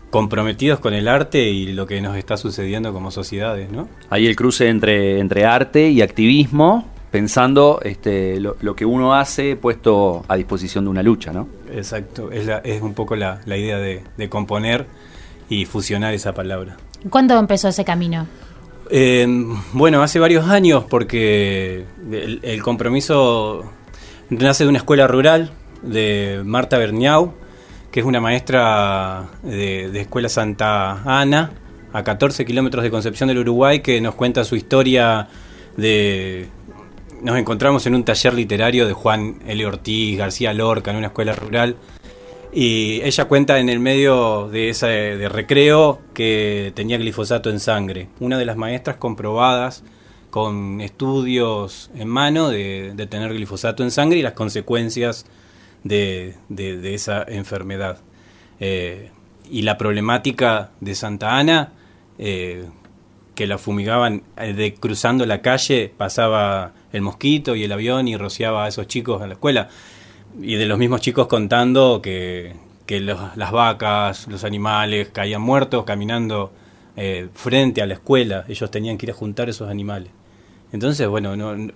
comprometidos 0.09 0.79
con 0.79 0.93
el 0.93 1.07
arte 1.07 1.49
y 1.49 1.73
lo 1.73 1.85
que 1.85 2.01
nos 2.01 2.17
está 2.17 2.37
sucediendo 2.37 2.91
como 2.91 3.11
sociedades, 3.11 3.69
¿no? 3.69 3.87
Ahí 4.09 4.25
el 4.25 4.35
cruce 4.35 4.69
entre, 4.69 5.19
entre 5.19 5.45
arte 5.45 5.89
y 5.89 6.01
activismo, 6.01 6.89
pensando 7.11 7.79
este, 7.83 8.39
lo, 8.39 8.75
que 8.75 8.85
uno 8.85 9.13
hace 9.13 9.55
puesto 9.55 10.25
a 10.27 10.35
disposición 10.35 10.85
de 10.85 10.89
una 10.89 11.03
lucha, 11.03 11.31
¿no? 11.31 11.47
Exacto, 11.75 12.31
es, 12.31 12.47
es 12.63 12.81
un 12.81 12.93
poco 12.93 13.15
la, 13.15 13.41
idea 13.45 13.77
de, 13.77 14.29
componer 14.29 14.85
y 15.49 15.65
fusionar 15.65 16.13
esa 16.13 16.33
palabra. 16.33 16.77
¿Cuándo 17.09 17.37
empezó 17.37 17.67
ese 17.67 17.83
camino? 17.83 18.27
bueno, 19.73 20.03
hace 20.03 20.19
varios 20.19 20.47
años 20.47 20.83
porque 20.87 21.85
el, 22.11 22.61
compromiso 22.61 23.63
nace 24.29 24.63
de 24.63 24.69
una 24.69 24.77
escuela 24.77 25.07
rural 25.07 25.51
de 25.81 26.41
Marta 26.45 26.77
Berniau, 26.77 27.33
que 27.91 27.99
es 27.99 28.05
una 28.05 28.21
maestra 28.21 29.25
de, 29.41 29.89
de 29.89 30.01
Escuela 30.01 30.29
Santa 30.29 31.01
Ana, 31.03 31.51
a 31.93 32.03
14 32.03 32.45
kilómetros 32.45 32.83
de 32.83 32.91
Concepción 32.91 33.27
del 33.27 33.39
Uruguay, 33.39 33.79
que 33.79 33.99
nos 34.01 34.15
cuenta 34.15 34.43
su 34.43 34.55
historia 34.55 35.29
de 35.77 36.47
nos 37.21 37.37
encontramos 37.37 37.85
en 37.87 37.95
un 37.95 38.03
taller 38.03 38.33
literario 38.33 38.87
de 38.87 38.93
Juan 38.93 39.39
L. 39.47 39.65
Ortiz, 39.65 40.17
García 40.17 40.53
Lorca, 40.53 40.91
en 40.91 40.97
una 40.97 41.07
escuela 41.07 41.33
rural. 41.33 41.75
Y 42.53 43.01
ella 43.01 43.25
cuenta 43.25 43.59
en 43.59 43.67
el 43.67 43.79
medio 43.79 44.47
de 44.47 44.69
ese 44.69 44.87
de 44.87 45.27
recreo 45.27 45.99
que 46.13 46.71
tenía 46.75 46.97
glifosato 46.97 47.49
en 47.49 47.59
sangre. 47.59 48.07
Una 48.19 48.37
de 48.37 48.45
las 48.45 48.55
maestras 48.55 48.95
comprobadas 48.97 49.83
con 50.29 50.81
estudios 50.81 51.89
en 51.95 52.07
mano 52.07 52.49
de, 52.49 52.93
tener 53.09 53.33
glifosato 53.33 53.83
en 53.83 53.91
sangre 53.91 54.19
y 54.19 54.21
las 54.21 54.33
consecuencias 54.33 55.25
de, 55.83 56.35
esa 56.93 57.23
enfermedad. 57.27 57.99
Eh, 58.59 59.11
y 59.49 59.61
la 59.61 59.77
problemática 59.77 60.71
de 60.81 60.95
Santa 60.95 61.37
Ana, 61.37 61.73
eh, 62.17 62.65
que 63.35 63.47
la 63.47 63.57
fumigaban 63.57 64.23
eh, 64.37 64.53
de 64.53 64.73
cruzando 64.73 65.25
la 65.25 65.41
calle, 65.41 65.93
pasaba 65.95 66.73
el 66.95 67.01
mosquito 67.01 67.55
y 67.55 67.63
el 67.63 67.71
avión 67.71 68.07
y 68.07 68.17
rociaba 68.17 68.65
a 68.65 68.67
esos 68.67 68.87
chicos 68.87 69.21
en 69.21 69.29
la 69.29 69.33
escuela. 69.33 69.69
Y 70.41 70.55
de 70.55 70.65
los 70.65 70.77
mismos 70.77 71.01
chicos 71.01 71.27
contando 71.27 72.01
que, 72.01 72.55
las 72.87 73.51
vacas, 73.51 74.27
los 74.27 74.43
animales 74.43 75.09
caían 75.09 75.41
muertos 75.41 75.83
caminando 75.85 76.51
eh, 76.95 77.29
frente 77.33 77.81
a 77.81 77.85
la 77.85 77.95
escuela. 77.95 78.45
Ellos 78.47 78.69
tenían 78.71 78.97
que 78.97 79.07
ir 79.07 79.11
a 79.11 79.15
juntar 79.15 79.49
esos 79.49 79.69
animales. 79.69 80.09
Entonces, 80.71 81.07
bueno, 81.07 81.35
no, 81.35 81.71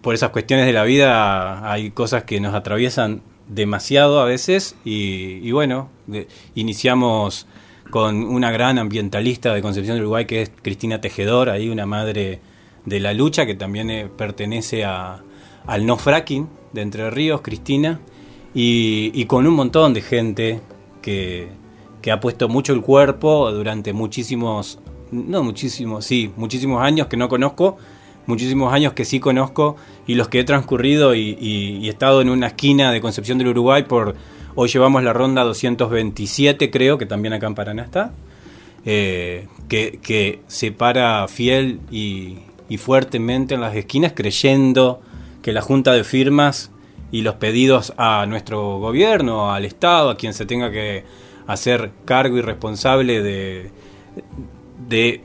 por 0.00 0.14
esas 0.14 0.30
cuestiones 0.30 0.66
de 0.66 0.72
la 0.72 0.84
vida 0.84 1.70
hay 1.70 1.90
cosas 1.90 2.24
que 2.24 2.40
nos 2.40 2.54
atraviesan 2.54 3.22
demasiado 3.48 4.20
a 4.20 4.24
veces 4.24 4.76
y, 4.84 5.50
bueno, 5.52 5.90
iniciamos 6.54 7.46
con 7.90 8.24
una 8.24 8.50
gran 8.50 8.78
ambientalista 8.78 9.54
de 9.54 9.62
Concepción 9.62 9.96
de 9.96 10.02
Uruguay 10.02 10.24
que 10.24 10.42
es 10.42 10.50
Cristina 10.62 11.00
Tejedor, 11.00 11.50
ahí 11.50 11.68
una 11.68 11.86
madre 11.86 12.40
de 12.84 13.00
la 13.00 13.14
lucha 13.14 13.46
que 13.46 13.54
también 13.54 13.90
eh, 13.90 14.08
pertenece 14.14 14.84
a, 14.84 15.22
al 15.66 15.86
no 15.86 15.96
fracking 15.96 16.48
de 16.72 16.82
Entre 16.82 17.10
Ríos, 17.10 17.40
Cristina, 17.40 18.00
y, 18.56 19.24
con 19.24 19.46
un 19.48 19.54
montón 19.54 19.94
de 19.94 20.00
gente 20.00 20.60
que, 21.02 21.48
que, 22.00 22.12
ha 22.12 22.20
puesto 22.20 22.48
mucho 22.48 22.72
el 22.72 22.82
cuerpo 22.82 23.50
durante 23.50 23.92
muchísimos, 23.92 24.78
no 25.10 25.42
muchísimos, 25.42 26.04
sí, 26.04 26.30
muchísimos 26.36 26.80
años 26.80 27.08
que 27.08 27.16
no 27.16 27.28
conozco, 27.28 27.78
muchísimos 28.26 28.72
años 28.72 28.92
que 28.92 29.04
sí 29.04 29.18
conozco, 29.18 29.74
y 30.06 30.14
los 30.14 30.28
que 30.28 30.40
he 30.40 30.44
transcurrido 30.44 31.16
y, 31.16 31.84
he 31.84 31.88
estado 31.88 32.20
en 32.20 32.30
una 32.30 32.48
esquina 32.48 32.92
de 32.92 33.00
Concepción 33.00 33.38
del 33.38 33.48
Uruguay 33.48 33.82
por 33.84 34.14
Hoy 34.56 34.68
llevamos 34.68 35.02
la 35.02 35.12
ronda 35.12 35.42
227, 35.42 36.70
creo, 36.70 36.96
que 36.96 37.06
también 37.06 37.34
acá 37.34 37.48
en 37.48 37.56
Paraná 37.56 37.82
está, 37.82 38.12
eh, 38.84 39.48
que, 39.68 39.98
que, 40.00 40.42
se 40.46 40.70
para 40.70 41.26
fiel 41.26 41.80
y, 41.90 42.36
fuertemente 42.78 43.54
en 43.54 43.60
las 43.60 43.74
esquinas, 43.76 44.12
creyendo 44.14 45.00
que 45.42 45.52
la 45.52 45.60
junta 45.60 45.92
de 45.92 46.04
firmas 46.04 46.70
y 47.12 47.22
los 47.22 47.36
pedidos 47.36 47.92
a 47.96 48.26
nuestro 48.26 48.78
gobierno, 48.78 49.52
al 49.52 49.64
Estado, 49.64 50.10
a 50.10 50.16
quien 50.16 50.34
se 50.34 50.46
tenga 50.46 50.70
que 50.70 51.04
hacer 51.46 51.92
cargo 52.04 52.38
y 52.38 52.40
responsable 52.40 53.22
de, 53.22 53.70
de 54.88 55.22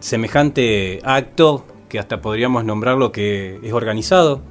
semejante 0.00 1.00
acto, 1.04 1.66
que 1.88 1.98
hasta 1.98 2.20
podríamos 2.20 2.64
nombrarlo 2.64 3.12
que 3.12 3.60
es 3.62 3.72
organizado, 3.72 4.42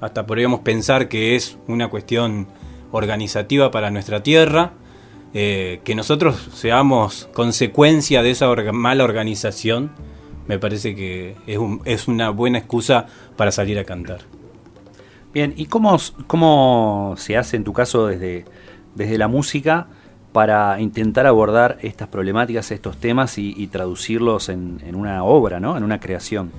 hasta 0.00 0.26
podríamos 0.26 0.60
pensar 0.60 1.08
que 1.08 1.34
es 1.34 1.58
una 1.66 1.88
cuestión 1.88 2.46
organizativa 2.92 3.70
para 3.70 3.90
nuestra 3.90 4.22
tierra, 4.22 4.72
eh, 5.32 5.80
que 5.82 5.96
nosotros 5.96 6.36
seamos 6.54 7.28
consecuencia 7.34 8.22
de 8.22 8.30
esa 8.30 8.54
mala 8.72 9.02
organización, 9.02 9.90
me 10.46 10.58
parece 10.58 10.94
que 10.94 11.36
es, 11.46 11.58
es, 11.84 12.08
una 12.08 12.30
buena 12.30 12.58
excusa 12.58 13.06
para 13.36 13.50
salir 13.50 13.78
a 13.78 13.84
cantar. 13.84 14.20
Bien, 15.32 15.52
¿y 15.56 15.66
cómo, 15.66 15.96
cómo 16.26 17.14
se 17.16 17.36
hace 17.36 17.56
en 17.56 17.64
tu 17.64 17.72
caso 17.72 18.06
desde, 18.06 18.44
desde 18.94 19.18
la 19.18 19.28
música 19.28 19.88
para 20.32 20.80
intentar 20.80 21.26
abordar 21.26 21.78
estas 21.82 22.08
problemáticas, 22.08 22.70
estos 22.70 22.98
temas 22.98 23.38
y, 23.38 23.66
traducirlos 23.68 24.48
en, 24.48 24.80
en, 24.84 24.94
una 24.94 25.24
obra, 25.24 25.60
¿no? 25.60 25.76
en 25.76 25.82
una 25.84 26.00
creación? 26.00 26.52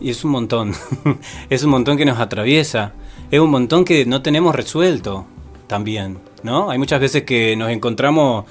Y 0.00 0.10
es 0.10 0.24
un 0.24 0.32
montón, 0.32 0.72
es 1.50 1.62
un 1.64 1.70
montón 1.70 1.96
que 1.96 2.04
nos 2.04 2.18
atraviesa, 2.18 2.92
es 3.30 3.40
un 3.40 3.50
montón 3.50 3.84
que 3.84 4.04
no 4.06 4.22
tenemos 4.22 4.54
resuelto 4.54 5.26
también, 5.66 6.18
¿no? 6.42 6.70
Hay 6.70 6.78
muchas 6.78 7.00
veces 7.00 7.22
que 7.22 7.56
nos 7.56 7.70
encontramos, 7.70 8.44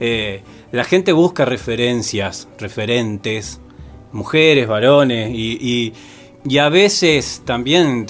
eh, 0.00 0.42
la 0.70 0.84
gente 0.84 1.12
busca 1.12 1.44
referencias, 1.44 2.48
referentes, 2.58 3.60
mujeres, 4.12 4.66
varones, 4.66 5.30
y, 5.34 5.92
y, 6.44 6.58
a 6.58 6.68
veces 6.68 7.42
también, 7.44 8.06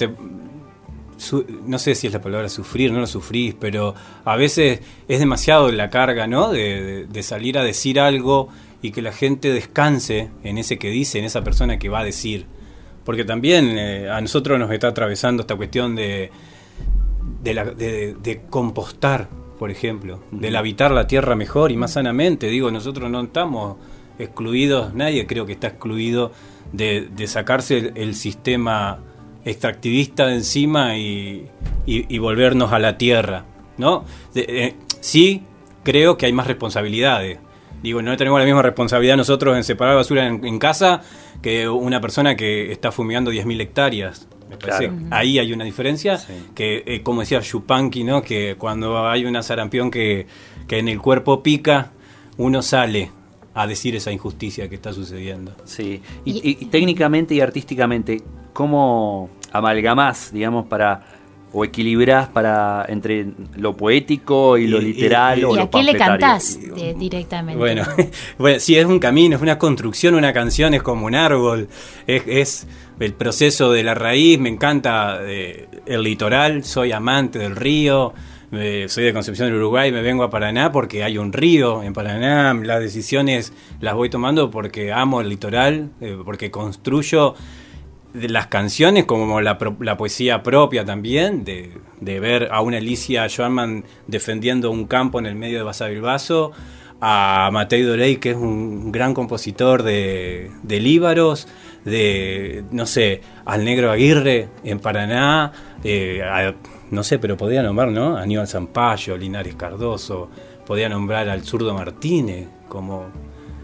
no 1.65 1.79
sé 1.79 1.95
si 1.95 2.07
es 2.07 2.13
la 2.13 2.21
palabra 2.21 2.49
sufrir, 2.49 2.91
no 2.91 2.99
lo 2.99 3.07
sufrís, 3.07 3.55
pero 3.59 3.95
a 4.23 4.35
veces 4.35 4.79
es 5.07 5.19
demasiado 5.19 5.71
la 5.71 5.89
carga, 5.89 6.27
¿no? 6.27 6.51
De, 6.51 7.07
salir 7.21 7.57
a 7.57 7.63
decir 7.63 7.99
algo 7.99 8.49
y 8.81 8.91
que 8.91 9.01
la 9.01 9.11
gente 9.11 9.51
descanse 9.51 10.29
en 10.43 10.57
ese 10.57 10.77
que 10.77 10.89
dice, 10.89 11.19
en 11.19 11.25
esa 11.25 11.43
persona 11.43 11.77
que 11.79 11.89
va 11.89 11.99
a 11.99 12.03
decir. 12.05 12.45
Porque 13.03 13.25
también 13.25 13.77
eh, 13.77 14.09
a 14.09 14.21
nosotros 14.21 14.59
nos 14.59 14.71
está 14.71 14.89
atravesando 14.89 15.41
esta 15.41 15.55
cuestión 15.55 15.95
de 15.95 16.31
de, 17.41 18.15
de, 18.21 18.41
compostar, 18.49 19.29
por 19.57 19.71
ejemplo, 19.71 20.19
del 20.31 20.55
habitar 20.55 20.91
la 20.91 21.07
tierra 21.07 21.35
mejor 21.35 21.71
y 21.71 21.77
más 21.77 21.93
sanamente. 21.93 22.47
Digo, 22.47 22.71
nosotros 22.71 23.09
no 23.09 23.21
estamos 23.21 23.77
excluidos, 24.19 24.93
nadie 24.93 25.25
creo 25.25 25.45
que 25.45 25.53
está 25.53 25.67
excluido 25.67 26.31
de, 26.71 27.09
sacarse 27.27 27.93
el, 27.95 28.15
sistema 28.15 28.99
extractivista 29.45 30.27
de 30.27 30.35
encima 30.35 30.97
y, 30.97 31.47
volvernos 32.19 32.71
a 32.71 32.79
la 32.79 32.97
tierra. 32.97 33.45
¿no? 33.77 34.03
Eh, 34.35 34.75
sí 34.99 35.43
creo 35.83 36.17
que 36.17 36.25
hay 36.25 36.33
más 36.33 36.47
responsabilidades. 36.47 37.39
Digo, 37.81 38.01
no 38.01 38.15
tenemos 38.17 38.39
la 38.39 38.45
misma 38.45 38.61
responsabilidad 38.61 39.15
nosotros 39.15 39.55
en 39.55 39.63
separar 39.63 39.95
basura 39.95 40.27
en, 40.27 40.59
casa 40.59 41.01
que 41.41 41.69
una 41.69 42.01
persona 42.01 42.35
que 42.35 42.71
está 42.71 42.91
fumigando 42.91 43.31
10.000 43.31 43.61
hectáreas. 43.61 44.27
Me 44.49 44.57
parece 44.57 44.91
ahí 45.11 45.39
hay 45.39 45.53
una 45.53 45.63
diferencia 45.63 46.19
que, 46.55 46.83
eh, 46.85 47.01
como 47.03 47.21
decía 47.21 47.39
Chupanqui, 47.39 48.03
¿no? 48.03 48.21
que 48.21 48.55
cuando 48.57 49.07
hay 49.07 49.25
una 49.25 49.43
sarampión 49.43 49.91
que, 49.91 50.27
que 50.67 50.79
en 50.79 50.89
el 50.89 50.99
cuerpo 50.99 51.41
pica, 51.41 51.91
uno 52.37 52.61
sale 52.61 53.11
a 53.53 53.67
decir 53.67 53.95
esa 53.95 54.11
injusticia 54.11 54.69
que 54.69 54.75
está 54.75 54.93
sucediendo. 54.93 55.53
Sí, 55.65 56.01
y, 56.25 56.65
técnicamente 56.65 57.33
y 57.33 57.41
artísticamente, 57.41 58.21
¿cómo 58.53 59.29
amalgamás, 59.51 60.31
digamos, 60.31 60.67
para 60.67 61.03
o 61.51 61.65
equilibrás 61.65 62.27
para 62.27 62.85
entre 62.89 63.25
lo 63.55 63.75
poético 63.75 64.57
y, 64.57 64.67
lo 64.67 64.79
literal 64.79 65.43
o 65.45 65.55
¿Y 65.55 65.59
a 65.59 65.67
qué 65.67 65.81
le 65.81 65.95
cantás 65.95 66.59
directamente? 66.95 67.57
Bueno, 67.57 67.83
bueno, 68.37 68.59
sí, 68.59 68.77
es 68.77 68.85
un 68.85 68.99
camino, 68.99 69.35
es 69.35 69.41
una 69.41 69.57
construcción, 69.57 70.13
una 70.13 70.31
canción 70.31 70.75
es 70.75 70.83
como 70.83 71.07
un 71.07 71.15
árbol, 71.15 71.67
es, 72.05 72.23
es 72.27 72.67
el 72.99 73.13
proceso 73.13 73.71
de 73.71 73.83
la 73.83 73.95
raíz, 73.95 74.39
me 74.39 74.49
encanta 74.49 75.19
eh, 75.21 75.67
el 75.85 76.03
litoral, 76.03 76.63
soy 76.63 76.91
amante 76.91 77.39
del 77.39 77.55
río, 77.55 78.13
soy 78.51 79.03
de 79.03 79.13
Concepción 79.13 79.49
del 79.49 79.57
Uruguay, 79.57 79.91
me 79.91 80.01
vengo 80.01 80.23
a 80.23 80.29
Paraná 80.29 80.71
porque 80.71 81.03
hay 81.03 81.17
un 81.17 81.33
río 81.33 81.83
en 81.83 81.93
Paraná, 81.93 82.53
las 82.53 82.79
decisiones 82.79 83.53
las 83.79 83.93
voy 83.93 84.09
tomando 84.09 84.49
porque 84.49 84.91
amo 84.91 85.21
el 85.21 85.29
litoral, 85.29 85.91
eh, 86.01 86.17
porque 86.25 86.49
construyo 86.49 87.35
las 88.13 88.47
canciones 88.47 89.05
como 89.05 89.39
la, 89.41 89.57
poesía 89.97 90.41
propia 90.41 90.83
también, 90.83 91.43
de, 91.43 91.71
ver 92.01 92.49
a 92.51 92.61
una 92.61 92.77
Alicia 92.77 93.27
Joanman 93.29 93.85
defendiendo 94.07 94.71
un 94.71 94.87
campo 94.87 95.19
en 95.19 95.27
el 95.27 95.35
medio 95.35 95.59
de 95.59 95.63
Basavilbaso, 95.63 96.51
a 97.01 97.49
Matei 97.53 97.83
Dorey, 97.83 98.17
que 98.17 98.31
es 98.31 98.35
un 98.35 98.91
gran 98.91 99.13
compositor 99.13 99.83
de, 99.83 100.51
de 100.63 100.79
líbaros, 100.79 101.47
de, 101.85 102.63
no 102.71 102.85
sé, 102.85 103.21
al 103.45 103.63
Negro 103.63 103.91
Aguirre 103.91 104.49
en 104.63 104.79
Paraná, 104.79 105.53
eh, 105.83 106.21
no 106.91 107.03
sé, 107.03 107.19
pero 107.19 107.37
podía 107.37 107.63
nombrar, 107.63 107.89
¿no? 107.89 108.17
Aníbal 108.17 108.47
Zampayo, 108.47 109.17
Linares 109.17 109.55
Cardoso, 109.55 110.29
podía 110.65 110.89
nombrar 110.89 111.29
al 111.29 111.43
Zurdo 111.43 111.73
Martínez 111.73 112.47
como 112.67 113.05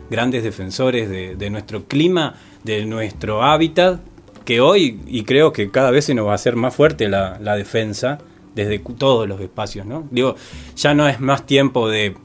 grandes 0.10 0.44
defensores 0.44 1.10
de, 1.10 1.50
nuestro 1.50 1.86
clima, 1.86 2.36
de 2.64 2.86
nuestro 2.86 3.44
hábitat, 3.44 4.00
que 4.44 4.62
hoy, 4.62 5.02
y 5.08 5.24
creo 5.24 5.52
que 5.52 5.72
cada 5.72 5.92
vez 5.92 6.06
se 6.06 6.14
nos 6.14 6.28
va 6.28 6.34
a 6.34 6.36
hacer 6.36 6.56
más 6.56 6.76
fuerte 6.76 7.10
la, 7.10 7.40
la 7.40 7.56
defensa 7.56 8.20
desde 8.54 8.80
todos 8.80 9.28
los 9.28 9.42
espacios, 9.42 9.86
¿no? 9.86 10.08
Digo, 10.12 10.36
ya 10.76 10.94
no 10.94 11.08
es 11.08 11.20
más 11.20 11.46
tiempo 11.46 11.90
de, 11.90 12.16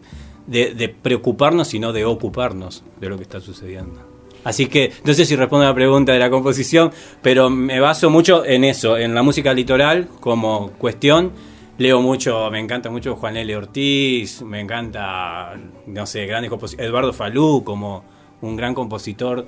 de 0.47 0.95
preocuparnos, 1.03 1.69
sino 1.69 1.93
de 1.93 2.05
ocuparnos 2.05 2.85
de 3.01 3.09
lo 3.09 3.17
que 3.17 3.23
está 3.23 3.41
sucediendo. 3.41 4.10
Así 4.45 4.67
que 4.67 4.93
no 5.05 5.13
sé 5.13 5.25
si 5.25 5.37
respondo 5.37 5.67
a 5.67 5.69
la 5.69 5.75
pregunta 5.75 6.13
de 6.13 6.19
la 6.19 6.31
composición, 6.31 6.91
pero 7.23 7.51
me 7.51 7.81
baso 7.81 8.11
mucho 8.11 8.45
en 8.45 8.65
eso, 8.65 8.97
en 8.97 9.15
la 9.15 9.23
música 9.23 9.53
litoral 9.53 10.09
como 10.21 10.71
cuestión. 10.73 11.33
Leo 11.79 12.03
mucho, 12.03 12.51
me 12.51 12.59
encanta 12.59 12.91
mucho 12.91 13.17
Juan 13.17 13.37
L. 13.39 13.57
Ortiz, 13.57 14.43
me 14.43 14.61
encanta, 14.61 15.55
no 15.87 16.07
sé, 16.07 16.27
grandes 16.27 16.51
compositores, 16.51 16.89
Eduardo 16.89 17.13
Falú 17.13 17.63
como 17.65 18.05
un 18.43 18.57
gran 18.57 18.75
compositor 18.75 19.47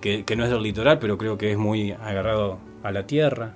que, 0.00 0.24
no 0.36 0.44
es 0.44 0.50
del 0.50 0.62
litoral, 0.62 0.98
pero 0.98 1.18
creo 1.18 1.38
que 1.38 1.52
es 1.52 1.58
muy 1.58 1.92
agarrado 1.92 2.58
a 2.82 2.92
la 2.92 3.06
tierra. 3.06 3.54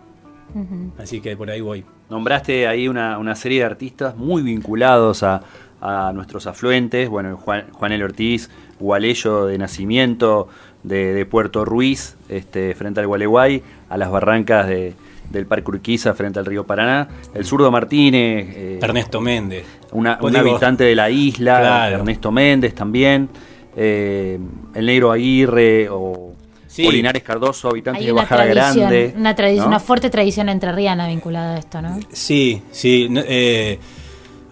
Así 0.98 1.20
que 1.20 1.36
por 1.36 1.50
ahí 1.50 1.60
voy. 1.60 1.84
Nombraste 2.08 2.68
ahí 2.68 2.88
una, 2.88 3.18
una 3.18 3.34
serie 3.34 3.60
de 3.60 3.64
artistas 3.64 4.16
muy 4.16 4.42
vinculados 4.42 5.22
a, 5.22 5.42
a 5.80 6.12
nuestros 6.12 6.46
afluentes, 6.46 7.08
bueno, 7.08 7.36
Juan, 7.36 7.66
Juan 7.72 7.92
El 7.92 8.02
Ortiz, 8.02 8.50
Gualeyo 8.78 9.46
de 9.46 9.58
nacimiento, 9.58 10.48
de, 10.86 11.12
de, 11.12 11.26
Puerto 11.26 11.64
Ruiz, 11.64 12.16
este, 12.28 12.74
frente 12.74 13.00
al 13.00 13.06
Gualeguay, 13.08 13.62
a 13.88 13.96
las 13.96 14.10
barrancas 14.10 14.68
de, 14.68 14.94
del 15.30 15.46
Parque 15.46 15.70
Urquiza 15.70 16.14
frente 16.14 16.38
al 16.38 16.46
río 16.46 16.64
Paraná, 16.64 17.08
el 17.34 17.44
zurdo 17.44 17.70
Martínez, 17.70 18.48
eh, 18.56 18.78
Ernesto 18.80 19.20
Méndez, 19.20 19.64
una, 19.92 20.18
un 20.20 20.36
habitante 20.36 20.84
de 20.84 20.94
la 20.94 21.10
isla, 21.10 21.58
claro. 21.58 21.96
Ernesto 21.96 22.30
Méndez 22.30 22.74
también, 22.74 23.28
eh, 23.76 24.38
el 24.74 24.86
negro 24.86 25.12
Aguirre 25.12 25.88
o 25.90 26.32
sí. 26.66 26.84
Polinares 26.84 27.22
Cardoso, 27.22 27.68
habitante 27.68 28.04
de 28.04 28.12
Bajada 28.12 28.46
Grande. 28.46 29.14
Una, 29.16 29.34
tradición, 29.34 29.64
¿no? 29.64 29.68
una 29.68 29.80
fuerte 29.80 30.08
tradición 30.10 30.48
entrerriana 30.48 31.08
vinculada 31.08 31.56
a 31.56 31.58
esto, 31.58 31.82
¿no? 31.82 31.98
Sí, 32.12 32.62
sí. 32.70 33.08
Eh, 33.12 33.78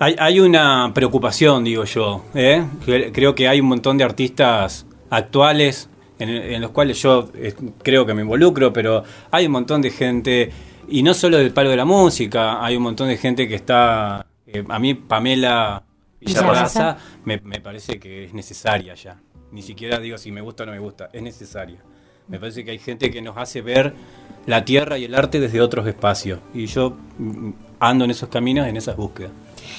hay, 0.01 0.17
hay, 0.19 0.41
una 0.41 0.91
preocupación, 0.93 1.63
digo 1.65 1.85
yo. 1.85 2.25
¿eh? 2.35 2.65
Creo 3.13 3.35
que 3.35 3.49
hay 3.49 3.61
un 3.61 3.69
montón 3.69 3.97
de 3.97 4.05
artistas 4.05 4.87
actuales 5.11 5.89
en, 6.19 6.29
en, 6.29 6.61
los 6.61 6.71
cuales 6.71 7.01
yo 7.01 7.31
eh, 7.35 7.55
creo 7.83 8.07
que 8.07 8.15
me 8.15 8.23
involucro, 8.23 8.73
pero 8.73 9.03
hay 9.31 9.47
un 9.47 9.53
montón 9.53 9.83
de 9.83 9.91
gente, 9.91 10.51
y 10.89 11.03
no 11.03 11.15
solo 11.15 11.39
del 11.39 11.53
palo 11.53 11.71
de 11.71 11.77
la 11.77 11.85
música, 11.85 12.65
hay 12.65 12.77
un 12.77 12.83
montón 12.83 13.09
de 13.09 13.17
gente 13.17 13.49
que 13.49 13.55
está... 13.55 14.27
Eh, 14.47 14.65
a 14.69 14.79
mí, 14.79 14.95
Pamela 14.95 15.83
Villarraza, 16.21 16.97
me, 17.25 17.41
me 17.41 17.61
parece 17.61 17.99
que 17.99 18.25
es 18.25 18.35
necesaria 18.35 18.95
ya. 18.95 19.21
Ni 19.53 19.63
siquiera 19.63 19.99
digo 19.99 20.19
si 20.19 20.33
me 20.33 20.41
gusta 20.41 20.65
o 20.65 20.67
no 20.67 20.73
me 20.73 20.79
gusta, 20.79 21.11
es 21.13 21.23
necesaria. 21.23 21.79
Me 22.27 22.41
parece 22.41 22.65
que 22.65 22.71
hay 22.71 22.79
gente 22.79 23.11
que 23.11 23.21
nos 23.21 23.37
hace 23.37 23.61
ver 23.61 23.95
la 24.47 24.65
tierra 24.65 24.99
y 24.99 25.05
el 25.05 25.15
arte 25.15 25.41
desde 25.41 25.61
otros 25.61 25.87
espacios. 25.87 26.41
Y 26.55 26.67
yo 26.67 26.97
mm, 27.19 27.51
ando 27.81 28.05
en 28.05 28.11
esos 28.11 28.29
caminos, 28.29 28.67
en 28.67 28.77
esas 28.77 28.97
búsquedas. 28.97 29.33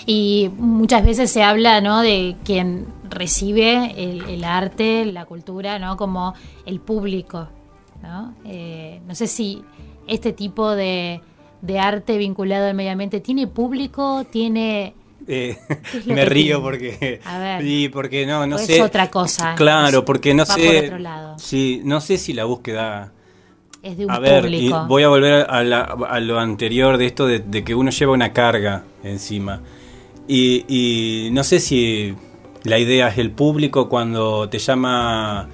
Y 0.06 0.52
muchas 0.58 1.04
veces 1.06 1.32
se 1.32 1.44
habla 1.44 1.82
¿no? 1.82 2.02
de 2.02 2.36
quien 2.44 2.88
recibe 3.10 3.94
el, 3.98 4.28
el 4.30 4.44
arte, 4.44 5.06
la 5.06 5.26
cultura, 5.26 5.80
¿no? 5.80 5.98
como 5.98 6.34
el 6.66 6.80
público. 6.80 7.48
¿no? 8.02 8.36
Eh, 8.46 9.02
no 9.08 9.16
sé 9.16 9.28
si 9.28 9.64
este 10.08 10.34
tipo 10.34 10.72
de, 10.76 11.22
de, 11.62 11.80
arte 11.80 12.18
vinculado 12.18 12.68
al 12.68 12.76
medio 12.76 12.92
ambiente 12.92 13.20
tiene 13.20 13.48
público, 13.48 14.26
tiene... 14.30 14.94
Eh, 15.28 15.58
me 16.06 16.26
río 16.26 16.58
tiene? 16.58 16.62
porque 16.62 17.22
a 17.26 17.40
ver, 17.40 17.66
y 17.66 17.90
porque 17.90 18.28
no 18.28 18.46
no 18.46 18.58
es 18.58 18.68
sé 18.68 18.84
otra 18.84 19.10
cosa 19.10 19.56
claro 19.56 20.06
porque 20.06 20.36
no 20.36 20.46
sé 20.46 20.68
por 20.68 20.86
otro 20.86 21.00
lado. 21.00 21.40
sí 21.40 21.82
no 21.84 22.00
sé 22.00 22.20
si 22.20 22.34
la 22.34 22.44
búsqueda 22.44 23.12
es 23.86 23.98
de 23.98 24.06
un 24.06 24.12
a 24.12 24.18
ver, 24.18 24.42
público. 24.42 24.82
y 24.84 24.88
voy 24.88 25.04
a 25.04 25.10
volver 25.10 25.46
a, 25.48 25.64
la, 25.64 25.82
a, 25.82 26.20
lo 26.20 26.40
anterior 26.40 26.98
de 26.98 27.06
esto 27.06 27.28
de, 27.28 27.40
de, 27.40 27.64
que 27.64 27.76
uno 27.76 27.92
lleva 27.92 28.14
una 28.14 28.34
carga 28.34 28.84
encima. 29.04 29.62
Y, 30.28 30.66
y, 30.68 31.30
no 31.32 31.44
sé 31.44 31.60
si 31.60 32.16
la 32.64 32.80
idea 32.80 33.10
es 33.10 33.20
el 33.20 33.30
público 33.30 33.88
cuando 33.88 34.50
te 34.50 34.58
llama, 34.58 35.50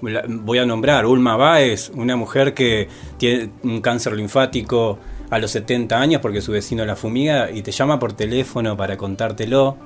voy 0.00 0.58
a 0.58 0.66
nombrar, 0.66 1.06
Ulma 1.06 1.36
Baez, 1.36 1.92
una 1.94 2.16
mujer 2.16 2.54
que 2.54 2.88
tiene 3.18 3.50
un 3.62 3.80
cáncer 3.80 4.14
linfático 4.14 4.98
a 5.30 5.38
los 5.38 5.52
70 5.52 5.96
años 5.96 6.20
porque 6.20 6.40
su 6.40 6.50
vecino 6.50 6.84
la 6.84 6.96
fumiga 6.96 7.52
y 7.52 7.62
te 7.62 7.70
llama 7.70 8.00
por 8.00 8.14
teléfono 8.14 8.76
para 8.76 8.96
contártelo, 8.96 9.76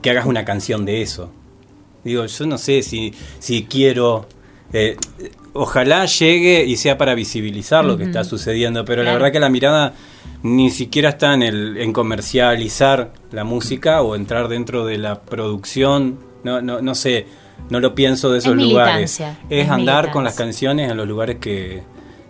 que 0.00 0.08
hagas 0.08 0.24
una 0.24 0.46
canción 0.46 0.86
de 0.86 1.02
eso. 1.02 1.30
Digo, 2.02 2.24
yo 2.24 2.46
no 2.46 2.56
sé 2.56 2.82
si, 2.82 3.12
si 3.40 3.64
quiero... 3.64 4.26
Eh, 4.76 4.96
ojalá 5.52 6.04
llegue 6.04 6.64
y 6.64 6.76
sea 6.76 6.98
para 6.98 7.14
visibilizar 7.14 7.84
lo 7.84 7.92
uh 7.92 7.94
-huh. 7.94 7.98
que 7.98 8.04
está 8.04 8.24
sucediendo, 8.24 8.84
pero 8.84 9.02
claro. 9.02 9.06
la 9.06 9.12
verdad 9.12 9.32
que 9.32 9.38
la 9.38 9.48
mirada 9.48 9.94
ni 10.42 10.70
siquiera 10.70 11.10
está 11.10 11.32
en, 11.32 11.44
el, 11.44 11.76
en 11.76 11.92
comercializar 11.92 13.12
la 13.30 13.44
música 13.44 14.02
o 14.02 14.16
entrar 14.16 14.48
dentro 14.48 14.84
de 14.84 14.98
la 14.98 15.22
producción, 15.22 16.18
no, 16.42 16.60
no, 16.60 16.82
no 16.82 16.94
sé, 16.96 17.26
no 17.70 17.78
lo 17.78 17.94
pienso 17.94 18.32
de 18.32 18.38
esos 18.38 18.56
es 18.58 18.62
lugares. 18.62 19.20
Es, 19.20 19.26
es 19.48 19.70
andar 19.70 20.10
con 20.10 20.24
las 20.24 20.34
canciones 20.34 20.90
en 20.90 20.96
los 20.96 21.06
lugares 21.06 21.36
que, 21.36 21.84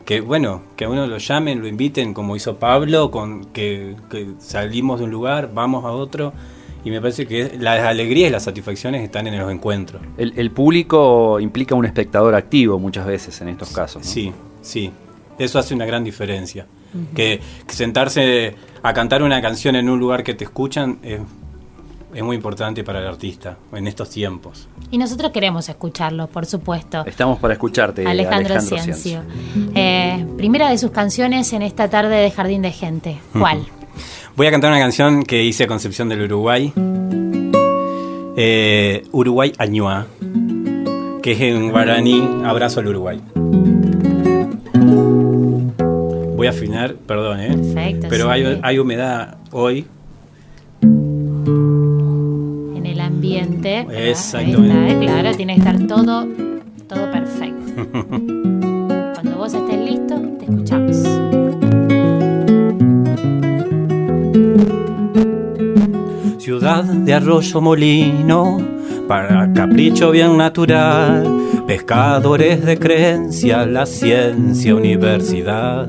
que, 0.05 0.21
bueno, 0.21 0.63
que 0.77 0.85
a 0.85 0.91
uno 0.91 1.07
lo 1.07 1.17
llamen, 1.17 1.61
lo 1.61 1.67
inviten, 1.67 2.13
como 2.13 2.37
hizo 2.37 2.59
Pablo, 2.59 3.11
con 3.11 3.47
que, 3.47 3.97
que 4.11 4.35
salimos 4.39 4.99
de 4.99 5.07
un 5.07 5.11
lugar, 5.11 5.51
vamos 5.55 5.85
a 5.87 5.93
otro 5.93 6.35
y 6.85 6.91
me 6.91 7.01
parece 7.01 7.27
que 7.27 7.57
las 7.59 7.81
alegrías 7.81 8.29
y 8.29 8.33
las 8.33 8.45
satisfacciones 8.45 9.03
están 9.03 9.27
en 9.27 9.39
los 9.39 9.51
encuentros. 9.51 10.03
El, 10.19 10.35
el, 10.37 10.51
público 10.51 11.41
implica 11.41 11.75
un 11.75 11.87
espectador 11.87 12.35
activo 12.35 12.79
muchas 12.79 13.07
veces 13.07 13.41
en 13.41 13.49
estos 13.49 13.71
casos. 13.73 14.05
¿no? 14.05 14.09
Sí, 14.09 14.33
sí. 14.61 14.93
Eso 15.39 15.59
hace 15.59 15.75
una 15.75 15.87
gran 15.87 16.05
diferencia. 16.05 16.67
Uh 16.95 16.99
-huh. 16.99 17.15
que, 17.15 17.41
que, 17.67 17.75
sentarse 17.75 18.55
a 18.83 18.93
cantar 18.93 19.23
una 19.23 19.41
canción 19.43 19.75
en 19.77 19.89
un 19.89 19.99
lugar 19.99 20.23
que 20.23 20.35
te 20.35 20.45
escuchan 20.45 20.99
es, 21.03 21.21
es, 22.15 22.23
muy 22.23 22.37
importante 22.37 22.85
para 22.85 23.01
el 23.01 23.07
artista 23.07 23.57
en 23.73 23.89
estos 23.89 24.11
tiempos. 24.11 24.69
Y 24.93 24.99
nosotros 24.99 25.33
queremos 25.33 25.69
escucharlo, 25.69 26.29
por 26.29 26.47
supuesto. 26.47 27.05
Estamos 27.05 27.41
para 27.41 27.55
escucharte, 27.55 28.07
Alejandro, 28.07 28.55
Alejandro 28.55 28.79
Ciencio. 28.79 29.23
Eh, 29.75 30.25
primera 30.37 30.71
de 30.71 30.79
sus 30.79 30.93
canciones 30.93 31.53
en 31.53 31.63
esta 31.63 31.89
tarde 31.89 32.15
de 32.15 32.31
Jardín 32.31 32.63
de 32.63 32.71
Gente. 32.71 33.19
¿Cuál? 33.33 33.59
Uh 33.59 33.63
-huh. 33.63 33.74
Voy 34.37 34.49
a 34.49 34.51
cantar 34.51 34.73
una 34.73 34.81
canción 34.81 35.23
que 35.23 35.45
hice 35.45 35.63
a 35.63 35.67
Concepción 35.69 36.09
del 36.09 36.23
Uruguay. 36.23 36.73
Eh, 38.37 39.05
Uruguay 39.13 39.53
Añua, 39.59 40.09
que 41.23 41.33
es 41.33 41.41
en 41.41 41.71
guaraní 41.71 42.21
Abrazo 42.45 42.81
al 42.81 42.89
Uruguay. 42.89 43.21
Voy 46.37 46.49
a 46.49 46.51
afinar, 46.51 46.97
perdón, 46.97 47.39
¿eh? 47.39 47.51
Perfecto, 47.51 48.09
Pero 48.11 48.25
sí. 48.25 48.31
hay, 48.33 48.59
hay, 48.61 48.79
humedad 48.81 49.37
hoy. 49.53 49.87
En 50.83 52.87
el 52.87 52.99
ambiente. 52.99 53.87
Exactamente. 54.11 54.67
Está, 54.67 54.89
¿eh? 54.89 55.07
Claro, 55.07 55.37
tiene 55.37 55.55
que 55.55 55.61
estar 55.61 55.79
todo, 55.87 56.27
todo 56.89 57.09
perfecto. 57.13 57.87
Cuando 59.15 59.37
vos 59.37 59.55
estés 59.55 59.79
ciudad 66.39 66.85
de 66.85 67.15
arroyo 67.15 67.61
molino, 67.61 68.59
para 69.07 69.53
capricho 69.53 70.11
bien 70.11 70.37
natural, 70.37 71.25
pescadores 71.67 72.65
de 72.65 72.79
creencia, 72.79 73.65
la 73.65 73.87
ciencia 73.87 74.75
universidad, 74.75 75.89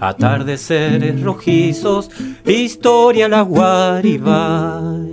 atardeceres 0.00 1.20
rojizos, 1.22 2.10
historia 2.44 3.28
la 3.28 3.42
guaribay. 3.42 5.05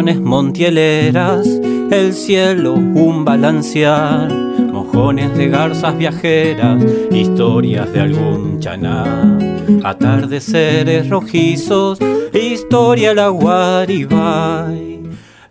Montieleras, 0.00 1.46
el 1.90 2.14
cielo 2.14 2.72
un 2.72 3.26
balancear, 3.26 4.32
mojones 4.72 5.36
de 5.36 5.48
garzas 5.48 5.98
viajeras, 5.98 6.82
historias 7.12 7.92
de 7.92 8.00
algún 8.00 8.58
chaná, 8.58 9.38
atardeceres 9.84 11.10
rojizos, 11.10 11.98
historia 12.32 13.12
la 13.12 13.28
guaribay, 13.28 15.02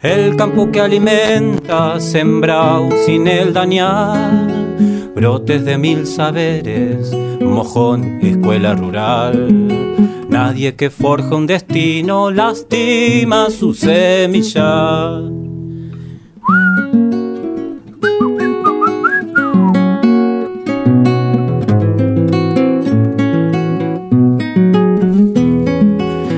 el 0.01 0.35
campo 0.35 0.71
que 0.71 0.81
alimenta, 0.81 1.99
sembrado 1.99 2.89
sin 3.05 3.27
el 3.27 3.53
dañar, 3.53 4.47
brotes 5.13 5.63
de 5.65 5.77
mil 5.77 6.07
saberes, 6.07 7.15
escuela 8.21 8.75
rural. 8.75 9.67
Nadie 10.29 10.75
que 10.75 10.89
forja 10.89 11.35
un 11.35 11.45
destino 11.45 12.31
lastima 12.31 13.49
su 13.49 13.73
semilla. 13.73 15.19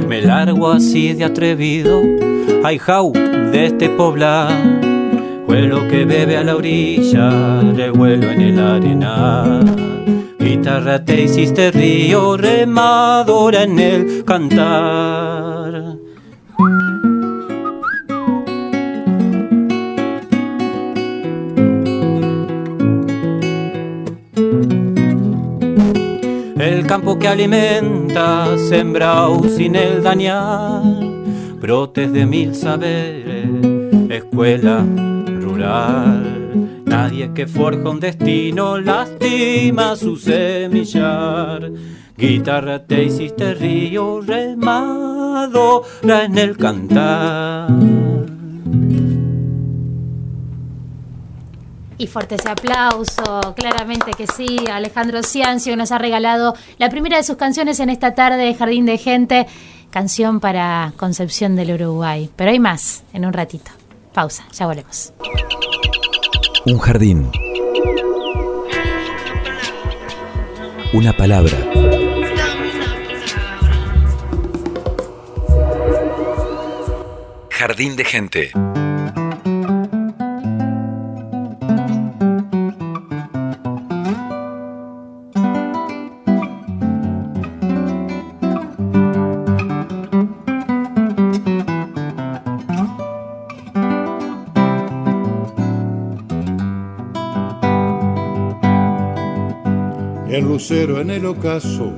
Me 0.07 0.21
largo 0.21 0.71
así 0.71 1.13
de 1.13 1.23
atrevido, 1.23 2.01
ay 2.63 2.77
jau 2.79 3.13
de 3.13 3.65
este 3.65 3.89
poblar. 3.89 4.51
Vuelo 5.47 5.87
que 5.87 6.05
bebe 6.05 6.37
a 6.37 6.43
la 6.43 6.55
orilla, 6.55 7.61
revuelo 7.75 8.31
en 8.31 8.41
el 8.41 8.59
arenal. 8.59 9.83
Guitarra 10.63 11.03
te 11.03 11.23
hiciste 11.23 11.71
río, 11.71 12.37
remadora 12.37 13.63
en 13.63 13.79
el 13.79 14.23
cantar. 14.23 15.97
campo 26.87 27.19
que 27.19 27.27
alimenta, 27.27 28.57
sembrado 28.57 29.43
sin 29.49 29.75
el 29.75 30.01
dañar, 30.01 30.83
brotes 31.59 32.13
de 32.13 32.25
mil 32.25 32.55
saberes, 32.55 33.49
escuela 34.09 34.85
rural. 35.41 36.32
Nadie 37.03 37.33
que 37.33 37.47
forja 37.47 37.89
un 37.89 37.99
destino 37.99 38.77
lastima 38.77 39.93
su 39.97 40.15
semillar. 40.15 41.69
Guitarra 42.15 42.85
te 42.85 43.03
hiciste 43.03 43.55
río 43.55 44.21
remado 44.21 45.83
en 46.01 46.37
el 46.37 46.55
cantar. 46.55 47.69
Y 51.97 52.07
fuerte 52.07 52.35
ese 52.35 52.47
aplauso, 52.47 53.53
claramente 53.53 54.11
que 54.17 54.25
sí. 54.25 54.59
Alejandro 54.71 55.23
Ciancio 55.23 55.75
nos 55.75 55.91
ha 55.91 55.97
regalado 55.97 56.55
la 56.77 56.89
primera 56.89 57.17
de 57.17 57.23
sus 57.23 57.35
canciones 57.35 57.81
en 57.81 57.89
esta 57.89 58.15
tarde 58.15 58.37
de 58.37 58.55
Jardín 58.55 58.85
de 58.85 58.97
Gente, 58.97 59.45
canción 59.89 60.39
para 60.39 60.93
Concepción 60.95 61.57
del 61.57 61.73
Uruguay. 61.73 62.29
Pero 62.37 62.51
hay 62.51 62.59
más 62.59 63.03
en 63.11 63.25
un 63.25 63.33
ratito. 63.33 63.71
Pausa, 64.13 64.45
ya 64.53 64.67
volvemos. 64.67 65.11
Un 66.65 66.79
jardín. 66.79 67.29
Una 70.93 71.11
palabra. 71.11 71.57
Jardín 77.49 77.97
de 77.97 78.05
Gente. 78.05 78.51
Lucero 100.63 101.01
en 101.01 101.09
el 101.09 101.25
ocaso 101.25 101.91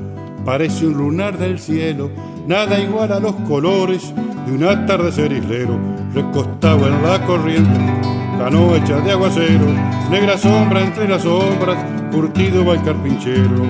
parece 0.43 0.88
un 0.88 0.93
lunar 0.93 1.38
del 1.38 1.60
cielo, 1.60 2.10
nada 2.47 2.80
igual 2.80 3.12
a 3.12 3.19
los 3.19 3.34
colores 3.47 4.12
de 4.47 4.54
un 4.54 4.63
atardecer 4.63 5.32
islero, 5.32 5.78
recostado 6.15 6.88
en 6.88 7.04
la 7.04 7.23
corriente, 7.28 7.80
canoa 8.39 8.78
hecha 8.78 8.99
de 9.01 9.12
aguacero, 9.12 9.67
negra 10.10 10.36
sombra 10.36 10.82
entre 10.82 11.08
las 11.08 11.21
sombras, 11.21 11.78
curtido 12.12 12.65
va 12.65 12.73
el 12.73 12.82
carpinchero. 12.82 13.62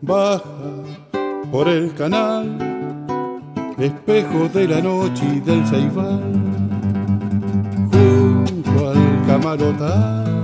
Baja 0.00 0.42
por 1.52 1.68
el 1.68 1.94
canal, 1.94 2.58
espejo 3.78 4.48
de 4.52 4.66
la 4.66 4.80
noche 4.80 5.24
y 5.36 5.38
del 5.38 5.64
ceibal, 5.68 6.20
junto 7.92 8.90
al 8.90 9.26
camarotal 9.28 10.35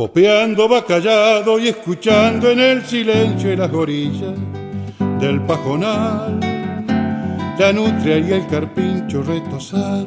Copiando 0.00 0.66
va 0.66 0.82
callado 0.86 1.58
y 1.58 1.68
escuchando 1.68 2.50
en 2.50 2.58
el 2.58 2.86
silencio 2.86 3.52
y 3.52 3.56
las 3.56 3.70
orillas 3.70 4.32
del 5.20 5.42
pajonal, 5.42 6.40
la 7.58 7.70
nutria 7.70 8.16
y 8.16 8.32
el 8.32 8.46
carpincho 8.46 9.22
retosar. 9.22 10.06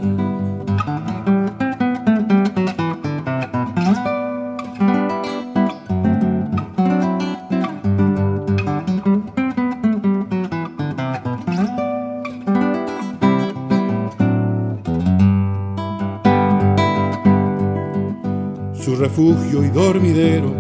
Refugio 19.13 19.63
y 19.63 19.69
dormidero, 19.69 20.52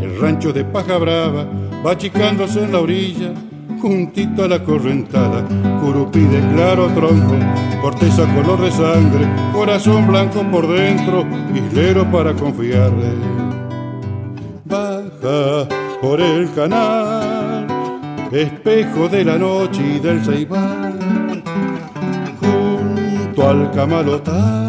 el 0.00 0.18
rancho 0.18 0.50
de 0.50 0.64
paja 0.64 0.96
brava 0.96 1.46
va 1.84 1.90
achicándose 1.92 2.64
en 2.64 2.72
la 2.72 2.80
orilla, 2.80 3.34
juntito 3.82 4.44
a 4.44 4.48
la 4.48 4.64
correntada, 4.64 5.46
curupí 5.82 6.20
de 6.20 6.40
claro 6.54 6.86
tronco, 6.94 7.34
corteza 7.82 8.24
color 8.34 8.62
de 8.62 8.70
sangre, 8.70 9.28
corazón 9.52 10.06
blanco 10.06 10.42
por 10.50 10.66
dentro, 10.68 11.26
islero 11.54 12.10
para 12.10 12.32
confiarle. 12.32 13.12
Baja 14.64 15.68
por 16.00 16.18
el 16.22 16.50
canal, 16.54 17.66
espejo 18.32 19.08
de 19.10 19.22
la 19.22 19.36
noche 19.36 19.82
y 19.96 19.98
del 19.98 20.24
ceibal, 20.24 20.98
junto 22.40 23.50
al 23.50 23.70
camalotal 23.72 24.67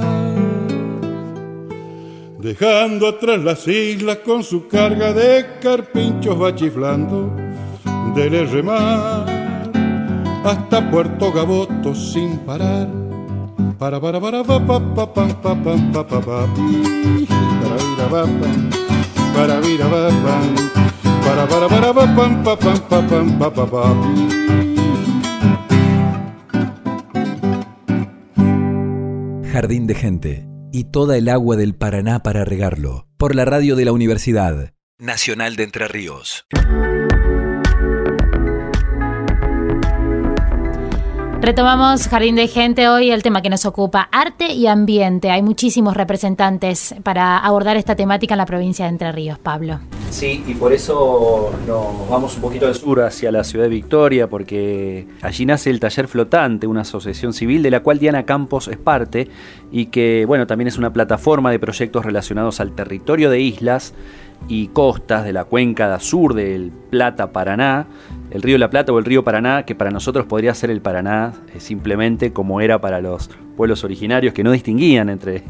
dejando 2.59 3.07
atrás 3.07 3.41
las 3.41 3.67
islas 3.67 4.17
con 4.17 4.43
su 4.43 4.67
carga 4.67 5.13
de 5.13 5.45
carpinchos 5.61 6.41
va 6.41 6.53
chiflando 6.53 7.33
del 8.13 8.49
remar 8.49 9.25
hasta 10.43 10.91
Puerto 10.91 11.31
Gaboto 11.31 11.95
sin 11.95 12.37
parar. 12.39 12.87
Para 13.77 13.99
para 14.01 14.19
para 14.19 14.43
pa 14.43 14.59
pa 14.59 14.79
pa 14.79 15.05
pa 15.07 15.25
pa 15.25 15.55
pa 15.55 15.75
pa 15.93 16.03
pa 16.03 16.21
pa 16.21 16.47
para 19.33 19.59
vira 19.61 19.87
pa 19.87 20.09
para 21.23 21.47
para 21.47 21.67
para 21.69 21.93
pa 21.93 22.05
pa 22.43 22.55
pa 22.55 23.01
pam 23.07 23.39
pa 23.39 23.49
pa 23.49 23.65
pa 23.65 23.83
Jardín 29.53 29.87
de 29.87 29.95
gente 29.95 30.48
y 30.71 30.85
toda 30.85 31.17
el 31.17 31.29
agua 31.29 31.55
del 31.55 31.75
Paraná 31.75 32.23
para 32.23 32.45
regarlo, 32.45 33.07
por 33.17 33.35
la 33.35 33.45
radio 33.45 33.75
de 33.75 33.85
la 33.85 33.91
Universidad 33.91 34.73
Nacional 34.97 35.55
de 35.55 35.63
Entre 35.63 35.87
Ríos. 35.87 36.45
Retomamos 41.49 42.07
Jardín 42.07 42.35
de 42.35 42.47
Gente 42.47 42.87
hoy, 42.89 43.09
el 43.09 43.23
tema 43.23 43.41
que 43.41 43.49
nos 43.49 43.65
ocupa, 43.65 44.07
arte 44.11 44.53
y 44.53 44.67
ambiente. 44.67 45.31
Hay 45.31 45.41
muchísimos 45.41 45.97
representantes 45.97 46.93
para 47.01 47.39
abordar 47.39 47.75
esta 47.75 47.95
temática 47.95 48.35
en 48.35 48.37
la 48.37 48.45
provincia 48.45 48.85
de 48.85 48.91
Entre 48.91 49.11
Ríos, 49.11 49.39
Pablo. 49.39 49.79
Sí, 50.11 50.43
y 50.45 50.53
por 50.53 50.73
eso 50.73 51.51
nos 51.65 52.07
vamos 52.07 52.35
un 52.35 52.41
poquito 52.41 52.67
al 52.67 52.75
sur, 52.75 53.01
hacia 53.01 53.31
la 53.31 53.43
ciudad 53.43 53.65
de 53.65 53.71
Victoria, 53.71 54.29
porque 54.29 55.07
allí 55.23 55.47
nace 55.47 55.71
el 55.71 55.79
Taller 55.79 56.07
Flotante, 56.07 56.67
una 56.67 56.81
asociación 56.81 57.33
civil 57.33 57.63
de 57.63 57.71
la 57.71 57.79
cual 57.79 57.97
Diana 57.97 58.27
Campos 58.27 58.67
es 58.67 58.77
parte 58.77 59.27
y 59.71 59.87
que, 59.87 60.25
bueno, 60.27 60.45
también 60.45 60.67
es 60.67 60.77
una 60.77 60.93
plataforma 60.93 61.49
de 61.49 61.57
proyectos 61.57 62.05
relacionados 62.05 62.59
al 62.59 62.73
territorio 62.73 63.31
de 63.31 63.39
islas 63.39 63.95
y 64.47 64.67
costas 64.67 65.23
de 65.23 65.33
la 65.33 65.43
cuenca 65.45 65.99
sur 65.99 66.33
del 66.33 66.71
Plata-Paraná, 66.89 67.87
el 68.31 68.41
río 68.41 68.57
la 68.57 68.69
Plata 68.69 68.91
o 68.91 68.99
el 68.99 69.05
río 69.05 69.23
Paraná, 69.23 69.63
que 69.63 69.75
para 69.75 69.91
nosotros 69.91 70.25
podría 70.25 70.53
ser 70.53 70.71
el 70.71 70.81
Paraná 70.81 71.33
eh, 71.53 71.59
simplemente 71.59 72.33
como 72.33 72.61
era 72.61 72.79
para 72.81 73.01
los 73.01 73.29
pueblos 73.55 73.83
originarios 73.83 74.33
que 74.33 74.43
no 74.43 74.51
distinguían 74.51 75.09
entre, 75.09 75.43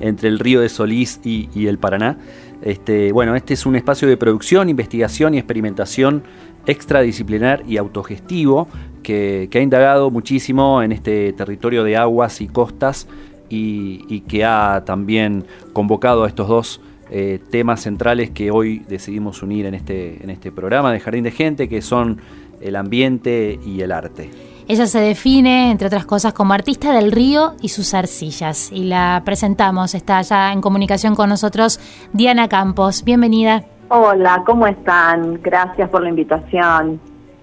entre 0.00 0.28
el 0.28 0.38
río 0.38 0.60
de 0.60 0.68
Solís 0.68 1.20
y, 1.24 1.66
el 1.66 1.78
Paraná. 1.78 2.18
Este, 2.62 3.12
bueno, 3.12 3.34
este 3.34 3.54
es 3.54 3.66
un 3.66 3.76
espacio 3.76 4.06
de 4.08 4.16
producción, 4.16 4.68
investigación 4.68 5.34
y 5.34 5.38
experimentación 5.38 6.22
extradisciplinar 6.66 7.62
y 7.66 7.76
autogestivo 7.76 8.68
que, 9.02 9.48
ha 9.52 9.58
indagado 9.58 10.10
muchísimo 10.10 10.82
en 10.82 10.92
este 10.92 11.32
territorio 11.32 11.84
de 11.84 11.96
aguas 11.96 12.40
y 12.40 12.48
costas 12.48 13.06
y 13.50 14.20
que 14.22 14.44
ha 14.44 14.82
también 14.84 15.44
convocado 15.72 16.24
a 16.24 16.28
estos 16.28 16.48
dos 16.48 16.80
eh, 17.10 17.38
temas 17.50 17.82
centrales 17.82 18.30
que 18.30 18.50
hoy 18.50 18.80
decidimos 18.88 19.42
unir 19.42 19.66
en 19.66 19.74
este, 19.74 20.22
en 20.22 20.30
este 20.30 20.50
programa 20.50 20.92
de 20.92 21.00
Jardín 21.00 21.24
de 21.24 21.30
Gente, 21.30 21.68
que 21.68 21.82
son 21.82 22.20
el 22.60 22.76
ambiente 22.76 23.58
y 23.64 23.80
el 23.82 23.92
arte. 23.92 24.30
Ella 24.66 24.86
se 24.86 24.98
define, 24.98 25.70
entre 25.70 25.88
otras 25.88 26.06
cosas, 26.06 26.32
como 26.32 26.54
artista 26.54 26.92
del 26.92 27.12
río 27.12 27.52
y 27.60 27.68
sus 27.68 27.92
arcillas. 27.92 28.72
Y 28.72 28.84
la 28.84 29.20
presentamos, 29.24 29.94
está 29.94 30.22
ya 30.22 30.52
en 30.52 30.62
comunicación 30.62 31.14
con 31.14 31.28
nosotros 31.28 31.78
Diana 32.14 32.48
Campos. 32.48 33.04
Bienvenida. 33.04 33.64
Hola, 33.88 34.42
¿cómo 34.46 34.66
están? 34.66 35.40
Gracias 35.42 35.90
por 35.90 36.02
la 36.02 36.08
invitación. 36.08 36.98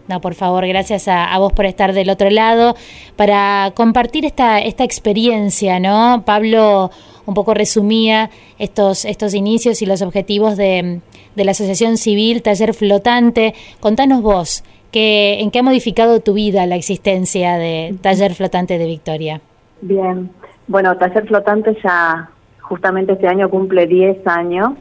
No, 0.08 0.20
por 0.20 0.34
favor, 0.34 0.68
gracias 0.68 1.08
a, 1.08 1.38
vos 1.38 1.54
por 1.54 1.66
estar 1.66 1.94
del 1.94 2.10
otro 2.10 2.30
lado, 2.30 2.76
para 3.16 3.72
compartir 3.76 4.26
esta, 4.26 4.60
esta 4.60 4.84
experiencia, 4.84 5.80
¿no? 5.80 6.24
Pablo 6.26 6.90
un 7.26 7.34
poco 7.34 7.54
resumía 7.54 8.30
estos, 8.60 9.06
estos 9.06 9.34
inicios 9.34 9.82
y 9.82 9.86
los 9.86 10.02
objetivos 10.02 10.58
de, 10.58 11.02
la 11.36 11.52
Asociación 11.52 11.98
Civil 11.98 12.42
Taller 12.42 12.74
Flotante. 12.74 13.54
Contanos 13.80 14.22
vos, 14.22 14.64
que, 14.92 15.40
¿en 15.40 15.52
qué 15.52 15.60
ha 15.60 15.64
modificado 15.64 16.20
tu 16.20 16.34
vida 16.34 16.66
la 16.66 16.76
existencia 16.76 17.58
de 17.58 17.96
Taller 18.02 18.34
Flotante 18.34 18.78
de 18.78 18.86
Victoria? 18.86 19.42
Bien, 19.82 20.30
bueno, 20.68 20.96
Taller 20.98 21.28
Flotante 21.28 21.78
ya 21.84 22.30
justamente 22.60 23.14
este 23.14 23.28
año 23.28 23.50
cumple 23.50 23.88
10 23.88 24.26
años 24.28 24.74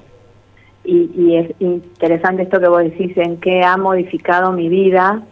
y, 0.84 1.36
es 1.36 1.54
interesante 1.60 2.42
esto 2.42 2.58
que 2.60 2.68
vos 2.68 2.82
decís, 2.82 3.16
en 3.16 3.38
qué 3.38 3.62
ha 3.62 3.76
modificado 3.76 4.52
mi 4.52 4.68
vida. 4.68 5.22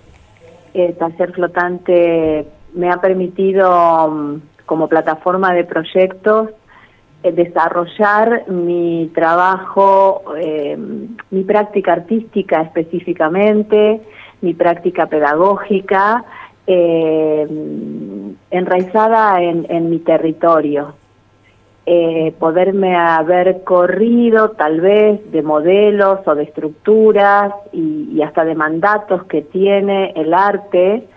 El 0.75 0.94
taller 0.97 1.33
flotante 1.33 2.47
me 2.75 2.90
ha 2.90 3.01
permitido, 3.01 4.09
mm, 4.09 4.40
como 4.66 4.88
plataforma 4.88 5.55
de 5.55 5.64
proyectos, 5.64 6.51
eh, 6.51 6.55
desarrollar 7.23 8.49
mi 8.49 9.11
trabajo, 9.15 10.23
eh, 10.37 10.77
mi 11.31 11.43
práctica 11.45 11.93
artística 11.93 12.63
específicamente, 12.63 14.01
mi 14.41 14.55
práctica 14.55 15.07
pedagógica, 15.07 16.25
eh, 16.67 17.47
enraizada 18.51 19.43
en, 19.43 19.91
mi 19.91 19.99
territorio. 19.99 20.95
poderme 22.39 22.95
haber 22.95 23.65
corrido 23.65 24.51
tal 24.51 24.83
vez 24.83 25.33
de 25.33 25.41
modelos 25.43 26.21
o 26.27 26.35
de 26.35 26.43
estructuras 26.43 27.55
y 27.73 28.21
hasta 28.21 28.45
de 28.45 28.55
mandatos 28.55 29.25
que 29.25 29.41
tiene 29.41 30.13
el 30.15 30.35
arte 30.35 31.09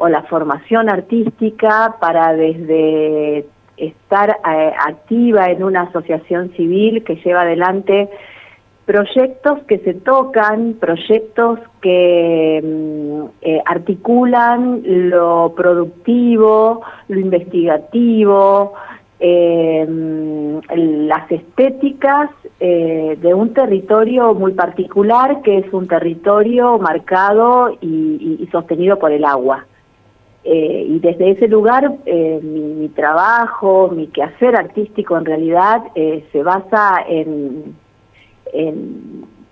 o 0.00 0.08
la 0.08 0.22
formación 0.24 0.88
artística 0.88 1.94
para 2.00 2.32
desde 2.32 3.46
estar 3.78 4.30
eh, 4.30 4.72
activa 4.86 5.46
en 5.46 5.62
una 5.62 5.82
asociación 5.82 6.50
civil 6.56 7.04
que 7.04 7.16
lleva 7.16 7.42
adelante 7.42 8.08
proyectos 8.84 9.62
que 9.68 9.78
se 9.80 9.94
tocan, 9.94 10.74
proyectos 10.80 11.58
que 11.82 12.62
mm, 12.64 13.24
eh, 13.42 13.62
articulan 13.66 14.82
lo 14.84 15.52
productivo, 15.54 16.80
lo 17.08 17.20
investigativo, 17.20 18.74
eh, 19.20 19.86
las 20.74 21.30
estéticas 21.30 22.30
de 22.60 23.34
un 23.34 23.54
territorio 23.54 24.34
muy 24.34 24.52
particular 24.52 25.42
que 25.42 25.58
es 25.58 25.72
un 25.72 25.86
territorio 25.86 26.78
marcado 26.78 27.76
y 27.80 28.48
sostenido 28.50 28.98
por 28.98 29.12
el 29.12 29.24
agua. 29.24 29.64
Eh, 30.44 30.86
y 30.88 30.98
desde 31.00 31.32
ese 31.32 31.48
lugar 31.48 31.92
eh, 32.06 32.40
mi, 32.42 32.88
trabajo, 32.90 33.90
mi 33.94 34.06
quehacer 34.06 34.56
artístico 34.56 35.18
en 35.18 35.24
realidad 35.24 35.82
eh, 35.94 36.24
se 36.32 36.42
basa 36.42 37.04
en, 37.06 37.76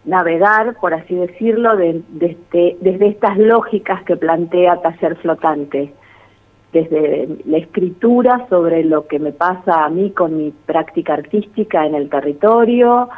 navegar, 0.05 0.77
por 0.81 0.94
así 0.94 1.14
decirlo, 1.14 1.77
desde, 1.77 2.77
desde 2.81 3.09
estas 3.09 3.37
lógicas 3.37 4.03
que 4.05 4.16
plantea 4.16 4.81
Taller 4.81 5.16
Flotante, 5.16 5.92
desde 6.72 7.29
la 7.44 7.59
escritura 7.59 8.46
sobre 8.49 8.85
lo 8.85 9.07
que 9.07 9.18
me 9.18 9.33
pasa 9.33 9.85
a 9.85 9.90
mí 9.90 10.12
con 10.12 10.38
mi 10.38 10.51
práctica 10.64 11.14
artística 11.14 11.85
en 11.85 11.94
el 11.94 12.09
territorio, 12.09 13.11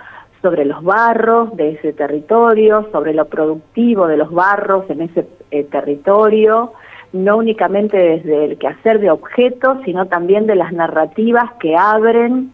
sobre 0.42 0.64
los 0.64 0.83
barros 0.83 1.57
de 1.57 1.72
ese 1.72 1.92
territorio, 1.92 2.88
sobre 2.90 3.14
lo 3.14 3.26
productivo 3.26 4.07
de 4.07 4.16
los 4.16 4.33
barros 4.33 4.88
en 4.88 5.02
ese 5.02 5.26
territorio, 5.70 6.72
no 7.12 7.38
únicamente 7.38 7.96
desde 7.96 8.44
el 8.44 8.58
quehacer 8.58 9.00
de 9.00 9.10
objetos, 9.10 9.78
sino 9.84 10.06
también 10.06 10.46
de 10.46 10.54
las 10.54 10.72
narrativas 10.72 11.52
que 11.60 11.76
abren 11.76 12.52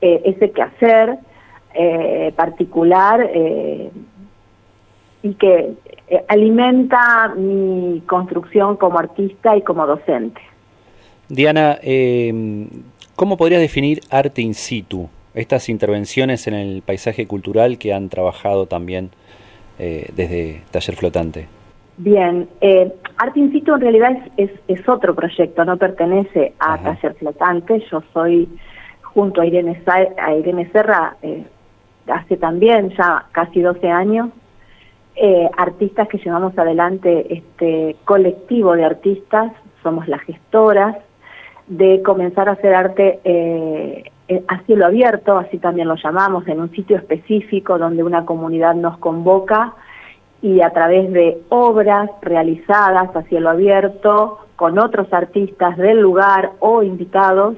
eh, 0.00 0.20
ese 0.24 0.50
quehacer 0.50 1.16
eh, 1.74 2.32
particular 2.36 3.30
eh, 3.32 3.90
y 5.22 5.34
que 5.34 5.72
alimenta 6.28 7.32
mi 7.34 8.02
construcción 8.06 8.76
como 8.76 8.98
artista 8.98 9.56
y 9.56 9.62
como 9.62 9.86
docente. 9.86 10.40
Diana, 11.28 11.78
¿cómo 13.16 13.38
podrías 13.38 13.62
definir 13.62 14.02
arte 14.10 14.42
in 14.42 14.52
situ? 14.52 15.08
Estas 15.34 15.70
intervenciones 15.70 16.46
en 16.46 16.52
el 16.54 16.82
paisaje 16.82 17.26
cultural 17.26 17.78
que 17.78 17.94
han 17.94 18.10
trabajado 18.10 18.66
también 18.66 19.10
desde 19.78 20.60
Taller 20.70 20.96
Flotante. 20.96 21.48
Bien, 21.96 22.48
eh, 22.60 22.92
Arte 23.18 23.38
in 23.38 23.52
situ 23.52 23.74
en 23.74 23.80
realidad 23.80 24.18
es, 24.36 24.50
es, 24.66 24.88
otro 24.88 25.14
proyecto, 25.14 25.64
no 25.64 25.76
pertenece 25.76 26.54
a 26.58 26.76
Taller 26.78 27.14
Flotante. 27.14 27.84
Yo 27.90 28.02
soy, 28.12 28.48
junto 29.02 29.40
a 29.40 29.46
Irene, 29.46 29.80
a 29.86 30.34
Irene 30.34 30.68
Serra, 30.72 31.16
eh, 31.22 31.46
hace 32.08 32.36
también 32.36 32.90
ya 32.90 33.26
casi 33.30 33.60
12 33.60 33.88
años, 33.88 34.30
eh, 35.14 35.48
artistas 35.56 36.08
que 36.08 36.18
llevamos 36.18 36.58
adelante 36.58 37.32
este 37.32 37.96
colectivo 38.04 38.74
de 38.74 38.84
artistas, 38.84 39.52
somos 39.82 40.08
las 40.08 40.20
gestoras, 40.22 40.96
de 41.68 42.02
comenzar 42.02 42.48
a 42.48 42.52
hacer 42.52 42.74
arte 42.74 43.20
eh, 43.24 44.10
a 44.48 44.58
cielo 44.62 44.86
abierto, 44.86 45.38
así 45.38 45.58
también 45.58 45.86
lo 45.86 45.94
llamamos, 45.94 46.48
en 46.48 46.60
un 46.60 46.70
sitio 46.72 46.96
específico 46.96 47.78
donde 47.78 48.02
una 48.02 48.24
comunidad 48.24 48.74
nos 48.74 48.98
convoca 48.98 49.74
y 50.44 50.60
a 50.60 50.68
través 50.68 51.10
de 51.10 51.40
obras 51.48 52.10
realizadas 52.20 53.16
a 53.16 53.22
cielo 53.22 53.48
abierto 53.48 54.40
con 54.56 54.78
otros 54.78 55.10
artistas 55.10 55.74
del 55.78 56.00
lugar 56.00 56.52
o 56.60 56.82
invitados, 56.82 57.56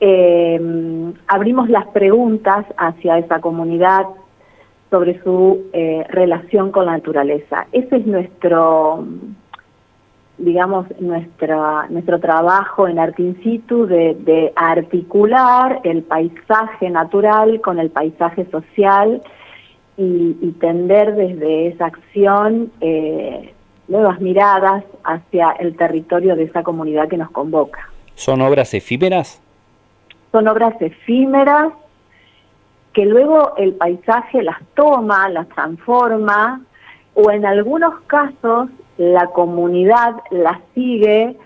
em, 0.00 1.14
abrimos 1.28 1.70
las 1.70 1.86
preguntas 1.86 2.66
hacia 2.76 3.18
esa 3.18 3.40
comunidad 3.40 4.04
sobre 4.90 5.22
su 5.22 5.70
eh, 5.72 6.04
relación 6.08 6.72
con 6.72 6.86
la 6.86 6.92
naturaleza. 6.94 7.68
Ese 7.70 7.98
es 7.98 8.04
nuestro, 8.04 9.06
digamos, 10.38 10.86
nuestra, 10.98 11.86
nuestro 11.88 12.18
trabajo 12.18 12.88
en 12.88 12.98
Arte 12.98 13.22
In 13.22 13.40
Situ 13.44 13.86
de, 13.86 14.16
de 14.18 14.52
articular 14.56 15.78
el 15.84 16.02
paisaje 16.02 16.90
natural 16.90 17.60
con 17.60 17.78
el 17.78 17.90
paisaje 17.90 18.44
social 18.46 19.22
y, 19.96 20.52
tender 20.60 21.14
desde 21.14 21.68
esa 21.68 21.86
acción 21.86 22.72
eh, 22.80 23.52
nuevas 23.88 24.20
miradas 24.20 24.84
hacia 25.04 25.50
el 25.52 25.76
territorio 25.76 26.36
de 26.36 26.44
esa 26.44 26.62
comunidad 26.62 27.08
que 27.08 27.16
nos 27.16 27.30
convoca. 27.30 27.90
¿Son 28.14 28.40
obras 28.40 28.74
efímeras? 28.74 29.40
Son 30.30 30.48
obras 30.48 30.80
efímeras 30.80 31.72
que 32.92 33.06
luego 33.06 33.54
el 33.56 33.74
paisaje 33.74 34.42
las 34.42 34.58
toma, 34.74 35.28
las 35.28 35.48
transforma, 35.48 36.60
o 37.14 37.30
en 37.30 37.44
algunos 37.44 38.00
casos 38.06 38.68
la 38.96 39.26
comunidad 39.28 40.16
las 40.30 40.58
sigue 40.74 41.36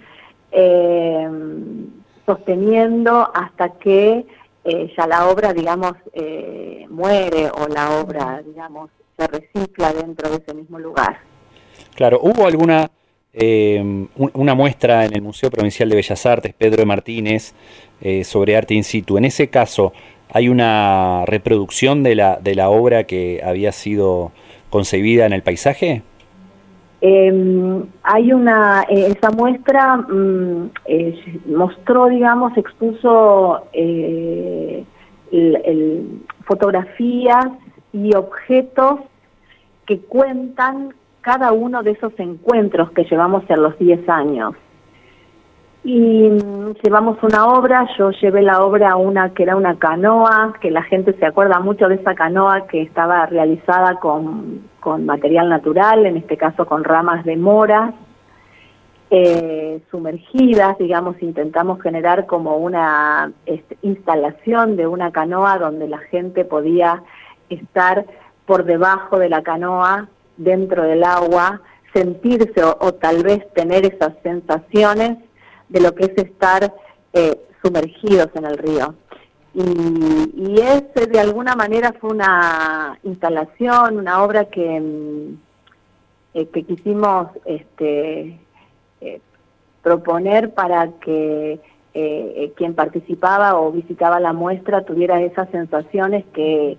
eh, 0.53 1.29
sosteniendo 2.25 3.31
hasta 3.35 3.71
que 3.71 4.27
eh, 4.69 4.93
ya 4.97 5.07
la 5.07 5.29
obra, 5.29 5.53
digamos, 5.53 5.93
eh, 6.13 6.87
muere 6.91 7.49
o 7.57 7.69
la 7.69 8.01
obra, 8.01 8.43
digamos, 8.45 8.91
se 9.17 9.27
recicla 9.29 9.93
dentro 9.93 10.29
de 10.29 10.39
ese 10.39 10.55
mismo 10.55 10.81
lugar. 10.81 11.21
Claro, 11.95 12.19
¿hubo 12.21 12.47
alguna 12.47 12.91
eh, 13.33 14.09
una 14.17 14.55
muestra 14.55 15.05
en 15.05 15.15
el 15.15 15.23
Museo 15.23 15.51
Provincial 15.51 15.89
de 15.89 15.95
Bellas 15.95 16.27
Artes, 16.27 16.53
Pedro 16.53 16.79
de 16.79 16.87
Martínez, 16.87 17.55
sobre 18.25 18.57
arte 18.57 18.75
in 18.75 18.83
situ? 18.83 19.17
En 19.19 19.25
ese 19.25 19.49
caso, 19.49 19.93
¿hay 20.31 20.49
una 20.49 21.25
reproducción 21.27 22.03
de 22.03 22.17
la, 22.17 22.39
de 22.41 22.55
la 22.57 22.69
obra 22.69 23.05
que 23.05 23.43
había 23.45 23.71
sido 23.71 24.33
concebida 24.69 25.27
en 25.27 25.33
el 25.33 25.43
paisaje? 25.43 26.03
Eh, 27.09 27.85
hay 28.03 28.33
una, 28.33 28.83
eh, 28.89 29.15
esa 29.17 29.31
muestra 29.31 29.97
mm, 29.97 30.71
eh, 30.87 31.41
mostró, 31.47 32.07
digamos, 32.07 32.57
expuso 32.57 33.63
eh, 33.73 34.85
fotografías 36.45 37.47
y 37.93 38.13
objetos 38.17 38.99
que 39.87 40.01
cuentan 40.01 40.95
cada 41.21 41.53
uno 41.53 41.85
de 41.85 41.93
esos 41.93 42.13
encuentros 42.19 42.91
que 42.91 43.05
llevamos 43.05 43.45
en 43.51 43.63
los 43.63 43.79
10 43.79 44.09
años 44.09 44.55
y 45.89 46.29
llevamos 46.83 47.17
una 47.23 47.47
obra, 47.47 47.89
yo 47.97 48.11
llevé 48.11 48.43
la 48.43 48.65
obra 48.65 48.97
una 48.97 49.33
que 49.33 49.45
era 49.45 49.55
una 49.55 49.79
canoa, 49.79 50.53
que 50.61 50.73
la 50.73 50.83
gente 50.83 51.17
se 51.17 51.25
acuerda 51.25 51.61
mucho 51.61 51.87
de 51.87 51.95
esa 51.95 52.17
canoa 52.17 52.67
que 52.67 52.83
estaba 52.83 53.25
realizada 53.27 54.01
con, 54.01 54.69
con 54.81 55.07
material 55.07 55.49
natural, 55.49 56.05
en 56.05 56.17
este 56.17 56.37
caso 56.37 56.67
con 56.67 56.83
ramas 56.83 57.25
de 57.25 57.37
moras, 57.37 57.95
eh, 59.11 59.81
sumergidas, 59.89 60.77
digamos, 60.79 61.23
intentamos 61.23 61.81
generar 61.81 62.27
como 62.27 62.57
una 62.57 63.31
este, 63.47 63.79
instalación 63.83 64.75
de 64.75 64.89
una 64.89 65.13
canoa 65.13 65.57
donde 65.59 65.87
la 65.87 65.99
gente 65.99 66.45
podía 66.45 67.05
estar 67.49 68.05
por 68.45 68.65
debajo 68.65 69.21
de 69.21 69.29
la 69.29 69.45
canoa, 69.45 70.09
dentro 70.37 70.83
del 70.83 71.05
agua, 71.05 71.61
sentirse 71.95 72.65
o 72.65 72.93
tal 72.95 73.23
vez 73.23 73.49
tener 73.55 73.87
esas 73.87 74.15
sensaciones 74.25 75.19
de 75.69 75.81
lo 75.81 75.95
que 75.95 76.05
es 76.05 76.19
estar 76.19 76.73
eh, 77.13 77.41
sumergidos 77.63 78.29
en 78.35 78.45
el 78.45 78.59
río. 78.59 78.95
Y, 79.55 79.63
y, 80.37 80.61
ese 80.61 81.07
de 81.07 81.19
alguna 81.19 81.55
manera 81.55 81.95
fue 81.99 82.11
una 82.11 82.99
instalación, 83.03 83.97
una 83.97 84.23
obra 84.23 84.45
que, 84.47 84.81
mm, 84.81 85.39
eh, 86.35 86.47
que 86.49 86.63
quisimos 86.65 87.29
este, 87.47 88.39
eh, 89.01 89.21
proponer 89.83 90.53
para 90.53 90.91
que 91.01 91.61
quien 92.57 92.75
participaba 92.75 93.59
o 93.59 93.73
visitaba 93.73 94.21
la 94.21 94.35
muestra 94.35 94.85
tuviera 94.85 95.23
esas 95.23 95.49
sensaciones 95.49 96.27
que, 96.35 96.77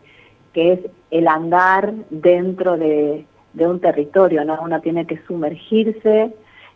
que 0.58 0.74
es 0.74 0.80
el 1.12 1.28
andar 1.28 1.94
dentro 2.10 2.78
de, 2.78 3.26
un 3.54 3.80
territorio, 3.80 4.44
¿no? 4.44 4.60
Uno 4.60 4.82
tiene 4.82 5.06
que 5.06 5.22
sumergirse 5.28 6.34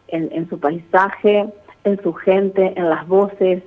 en, 0.08 0.50
su 0.50 0.60
paisaje, 0.60 1.48
en 1.84 2.02
su 2.02 2.14
gente, 2.14 2.74
en 2.76 2.90
las 2.90 3.08
voces, 3.08 3.64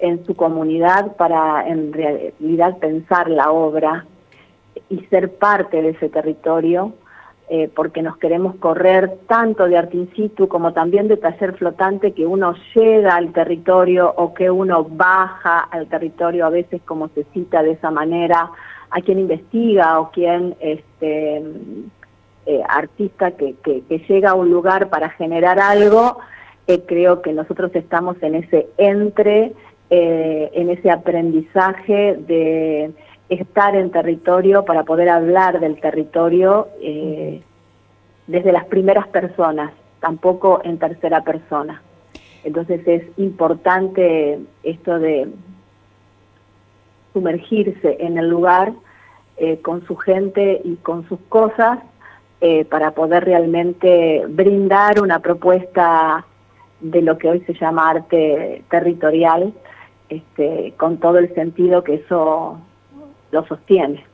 en 0.00 0.24
su 0.26 0.34
comunidad 0.34 1.16
para 1.16 1.66
en 1.66 1.92
realidad 1.92 2.78
pensar 2.78 3.30
la 3.30 3.52
obra 3.52 4.04
y 4.88 5.00
ser 5.06 5.34
parte 5.34 5.80
de 5.80 5.90
ese 5.90 6.08
territorio, 6.08 6.92
eh, 7.48 7.70
porque 7.74 8.02
nos 8.02 8.16
queremos 8.16 8.56
correr 8.56 9.18
tanto 9.26 9.66
de 9.66 9.76
arte 9.76 9.96
in 9.96 10.10
situ 10.14 10.48
como 10.48 10.72
también 10.72 11.08
de 11.08 11.16
taller 11.16 11.54
flotante, 11.54 12.12
que 12.12 12.26
uno 12.26 12.54
llega 12.74 13.14
al 13.14 13.32
territorio 13.32 14.12
o 14.16 14.34
que 14.34 14.50
uno 14.50 14.84
baja 14.84 15.60
al 15.60 15.86
territorio, 15.86 16.46
a 16.46 16.50
veces 16.50 16.80
como 16.84 17.08
se 17.08 17.24
cita 17.32 17.62
de 17.62 17.72
esa 17.72 17.90
manera, 17.90 18.50
a 18.90 19.00
quien 19.00 19.18
investiga 19.18 20.00
o 20.00 20.10
quien 20.10 20.54
este, 20.60 21.42
eh, 22.46 22.62
artista 22.68 23.32
que, 23.32 23.54
que, 23.62 23.82
llega 24.08 24.30
a 24.30 24.34
un 24.34 24.50
lugar 24.50 24.88
para 24.88 25.10
generar 25.10 25.60
algo, 25.60 26.18
eh, 26.66 26.82
creo 26.86 27.22
que 27.22 27.32
nosotros 27.32 27.70
estamos 27.74 28.22
en 28.22 28.36
ese 28.36 28.68
entre, 28.78 29.52
eh, 29.90 30.50
en 30.52 30.70
ese 30.70 30.90
aprendizaje 30.90 32.16
de 32.16 32.92
estar 33.28 33.74
en 33.76 33.90
territorio 33.90 34.64
para 34.64 34.84
poder 34.84 35.08
hablar 35.08 35.60
del 35.60 35.80
territorio 35.80 36.68
desde 38.26 38.52
las 38.52 38.66
primeras 38.66 39.08
personas, 39.08 39.72
tampoco 40.00 40.60
en 40.64 40.78
tercera 40.78 41.22
persona. 41.22 41.82
Entonces 42.44 42.86
es 42.86 43.02
importante 43.18 44.38
esto 44.62 44.98
de 44.98 45.28
sumergirse 47.12 47.96
en 48.00 48.18
el 48.18 48.28
lugar 48.28 48.72
eh, 49.36 49.58
con 49.60 49.86
su 49.86 49.96
gente 49.96 50.60
y 50.64 50.76
con 50.76 51.08
sus 51.08 51.20
cosas 51.28 51.78
eh, 52.40 52.64
para 52.64 52.92
poder 52.92 53.24
realmente 53.24 54.24
brindar 54.28 55.00
una 55.00 55.20
propuesta 55.20 56.26
de 56.82 57.02
lo 57.02 57.16
que 57.18 57.28
hoy 57.28 57.40
se 57.46 57.54
llama 57.54 57.90
arte 57.90 58.62
territorial, 58.70 59.52
este, 60.08 60.74
con 60.76 60.98
todo 60.98 61.18
el 61.18 61.34
sentido 61.34 61.82
que 61.82 61.94
eso 61.94 62.58
lo 63.30 63.46
sostiene. 63.46 64.04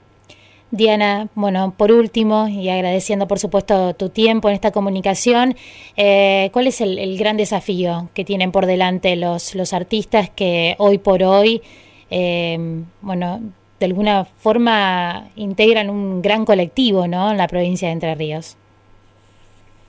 Diana, 0.71 1.29
bueno, 1.35 1.73
por 1.77 1.91
último, 1.91 2.47
y 2.47 2.69
agradeciendo 2.69 3.27
por 3.27 3.39
supuesto 3.39 3.95
tu 3.95 4.11
tiempo 4.11 4.49
en 4.49 4.55
esta 4.55 4.71
comunicación, 4.71 5.55
eh, 5.97 6.51
¿cuál 6.53 6.67
es 6.67 6.83
el, 6.83 7.17
gran 7.17 7.39
desafío 7.39 8.11
que 8.13 8.25
tienen 8.25 8.53
por 8.53 8.67
delante 8.67 9.17
los, 9.17 9.55
los 9.55 9.73
artistas 9.73 10.29
que 10.29 10.77
hoy 10.79 10.99
por 10.99 11.23
hoy 11.23 11.63
eh, 12.11 12.85
bueno, 13.01 13.41
de 13.79 13.87
alguna 13.87 14.25
forma 14.25 15.31
integran 15.37 15.91
un 15.91 16.23
gran 16.23 16.45
colectivo 16.45 17.07
¿no? 17.07 17.31
en 17.31 17.37
la 17.37 17.49
provincia 17.49 17.89
de 17.89 17.95
Entre 17.95 18.15
Ríos. 18.15 18.57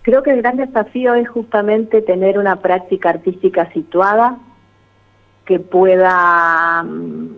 Creo 0.02 0.24
que 0.24 0.32
el 0.32 0.42
gran 0.42 0.58
desafío 0.58 1.14
es 1.14 1.28
justamente 1.28 2.02
tener 2.02 2.40
una 2.40 2.58
práctica 2.58 3.10
artística 3.10 3.72
situada 3.74 4.38
que 5.46 5.60
pueda 5.60 6.84
mm, 6.84 7.30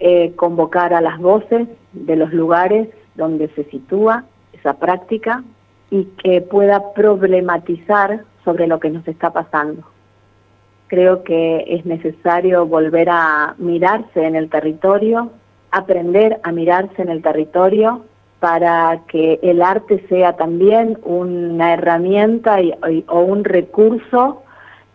eh, 0.00 0.32
convocar 0.36 0.94
a 0.94 1.00
las 1.00 1.18
voces 1.18 1.68
de 1.92 2.16
los 2.16 2.32
lugares 2.32 2.88
donde 3.14 3.48
se 3.48 3.64
sitúa 3.64 4.24
esa 4.52 4.74
práctica 4.78 5.44
y 5.90 6.04
que 6.22 6.40
pueda 6.40 6.92
problematizar 6.92 8.24
sobre 8.44 8.66
lo 8.66 8.80
que 8.80 8.90
nos 8.90 9.06
está 9.06 9.32
pasando. 9.32 9.82
Creo 10.88 11.22
que 11.22 11.64
es 11.68 11.84
necesario 11.84 12.66
volver 12.66 13.08
a 13.10 13.54
mirarse 13.58 14.24
en 14.24 14.36
el 14.36 14.48
territorio, 14.48 15.30
aprender 15.70 16.40
a 16.42 16.52
mirarse 16.52 17.02
en 17.02 17.10
el 17.10 17.22
territorio 17.22 18.04
para 18.40 19.00
que 19.08 19.40
el 19.42 19.62
arte 19.62 20.04
sea 20.08 20.34
también 20.34 20.98
una 21.02 21.74
herramienta 21.74 22.58
o 23.08 23.20
un 23.20 23.44
recurso 23.44 24.42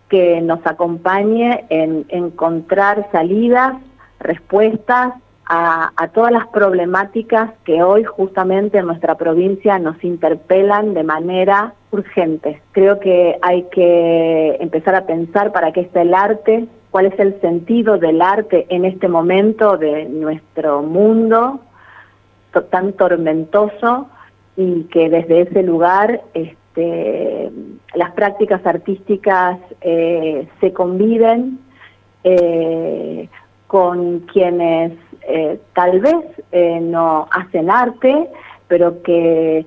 que 0.10 0.42
nos 0.42 0.66
acompañe 0.66 1.66
en 1.70 2.06
encontrar 2.10 3.10
salidas, 3.12 3.74
respuestas 4.20 5.14
a, 5.46 5.92
todas 6.14 6.32
las 6.32 6.48
problemáticas 6.48 7.52
que 7.66 7.84
hoy 7.84 8.04
justamente 8.04 8.78
en 8.78 8.86
nuestra 8.86 9.16
provincia 9.16 9.78
nos 9.80 10.02
interpelan 10.04 10.94
de 10.94 11.04
manera 11.04 11.74
urgente. 11.92 12.62
Creo 12.72 13.00
que 13.00 13.38
hay 13.42 13.64
que 13.64 14.58
empezar 14.60 14.96
a 14.96 15.06
pensar 15.06 15.52
para 15.52 15.72
qué 15.74 15.82
está 15.82 16.02
el 16.02 16.14
arte, 16.14 16.66
cuál 16.92 17.08
es 17.08 17.20
el 17.20 17.40
sentido 17.42 17.98
del 17.98 18.22
arte 18.22 18.66
en 18.70 18.86
este 18.86 19.08
momento 19.08 19.78
de 19.78 20.06
nuestro 20.06 20.82
mundo 20.82 21.60
tan 22.62 22.94
tormentoso 22.94 24.08
y 24.56 24.84
que 24.86 25.10
desde 25.10 25.42
ese 25.42 25.64
lugar 25.64 26.22
este, 26.34 27.52
las 27.96 28.12
prácticas 28.12 28.66
artísticas 28.66 29.60
eh, 29.82 30.48
se 30.60 30.74
conviven 30.74 31.60
eh, 32.24 33.28
con 33.68 34.22
quienes 34.22 34.94
eh, 35.28 35.60
tal 35.74 36.00
vez 36.00 36.26
no 36.82 37.28
hacen 37.32 37.72
arte, 37.72 38.30
pero 38.68 39.02
que 39.02 39.66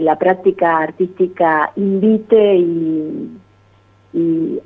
la 0.00 0.16
práctica 0.18 0.78
artística 0.78 1.70
invite 1.76 2.56
y, 2.56 3.40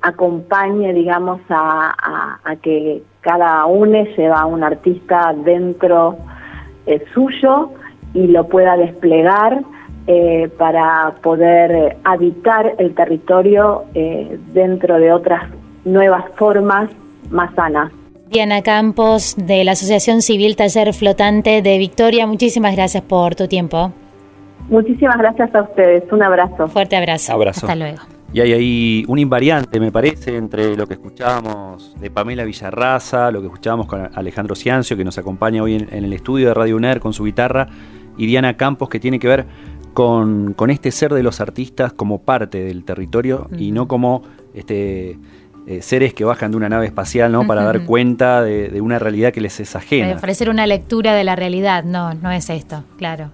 acompañe, 0.03 0.93
digamos, 0.93 1.41
a, 1.49 2.55
que 2.63 3.03
cada 3.21 3.65
uno 3.67 4.05
lleva 4.17 4.41
a 4.41 4.47
un 4.47 4.63
artista 4.63 5.35
dentro 5.35 6.19
suyo 7.15 7.71
y 8.15 8.27
lo 8.27 8.47
pueda 8.49 8.77
desplegar 8.77 9.63
para 10.57 11.13
poder 11.23 11.99
habitar 12.03 12.75
el 12.79 12.95
territorio 12.95 13.85
dentro 14.55 14.99
de 14.99 15.13
otras 15.13 15.51
nuevas 15.85 16.25
formas 16.37 16.91
más 17.31 17.55
sanas. 17.55 17.93
Diana 18.31 18.63
Campos 18.63 19.37
de 19.39 19.65
la 19.65 19.73
Asociación 19.73 20.21
Civil 20.21 20.57
Taller 20.57 20.93
Flotante 20.93 21.63
de 21.63 21.79
Victoria, 21.79 22.27
muchísimas 22.27 22.77
gracias 22.77 23.03
por 23.03 23.35
tu 23.35 23.49
tiempo. 23.49 23.93
Muchísimas 24.69 25.17
gracias 25.17 25.55
a 25.55 25.63
ustedes, 25.63 26.05
un 26.13 26.23
abrazo. 26.23 26.69
Fuerte 26.69 26.97
abrazo. 26.97 27.33
abrazo. 27.33 27.67
Hasta 27.67 27.75
luego. 27.75 28.18
Y 28.33 28.41
hay 28.41 28.53
ahí 28.53 29.05
un 29.09 29.19
invariante, 29.19 29.81
me 29.81 29.91
parece, 29.91 30.37
entre 30.37 30.77
lo 30.77 30.87
que 30.87 30.95
escuchábamos 30.95 31.95
de 31.99 32.11
Pamela 32.11 32.45
Villarraza, 32.45 33.31
lo 33.31 33.41
que 33.41 33.47
escuchábamos 33.47 33.87
con 33.87 34.11
Alejandro 34.15 34.55
Ciancio, 34.55 34.99
que 34.99 35.05
nos 35.05 35.17
acompaña 35.17 35.63
hoy 35.63 35.75
en, 35.77 36.05
el 36.05 36.13
estudio 36.13 36.49
de 36.49 36.55
Radio 36.55 36.77
UNER 36.77 37.01
con 37.01 37.15
su 37.15 37.25
guitarra, 37.25 37.69
y 38.19 38.27
Diana 38.27 38.57
Campos, 38.57 38.91
que 38.91 39.01
tiene 39.01 39.19
que 39.19 39.29
ver 39.29 39.47
con, 39.95 40.53
con 40.53 40.69
este 40.69 40.91
ser 40.91 41.15
de 41.15 41.23
los 41.23 41.41
artistas 41.41 41.95
como 41.95 42.21
parte 42.21 42.63
del 42.63 42.85
territorio 42.85 43.49
y 43.57 43.73
no 43.73 43.89
como 43.89 44.23
este 44.53 45.19
eh, 45.67 45.83
seres 45.83 46.13
que 46.13 46.25
bajan 46.25 46.51
de 46.51 46.57
una 46.57 46.69
nave 46.69 46.87
espacial, 46.87 47.33
¿no? 47.33 47.47
Para 47.47 47.63
dar 47.63 47.85
cuenta 47.85 48.43
de, 48.43 48.81
una 48.81 48.99
realidad 48.99 49.33
que 49.33 49.41
les 49.41 49.59
es 49.61 49.75
ajena. 49.75 50.15
ofrecer 50.15 50.51
una 50.51 50.67
lectura 50.67 51.15
de 51.15 51.25
la 51.25 51.35
realidad, 51.35 51.85
no, 51.85 52.13
no 52.15 52.31
es 52.31 52.51
esto, 52.51 52.85
claro. 52.99 53.31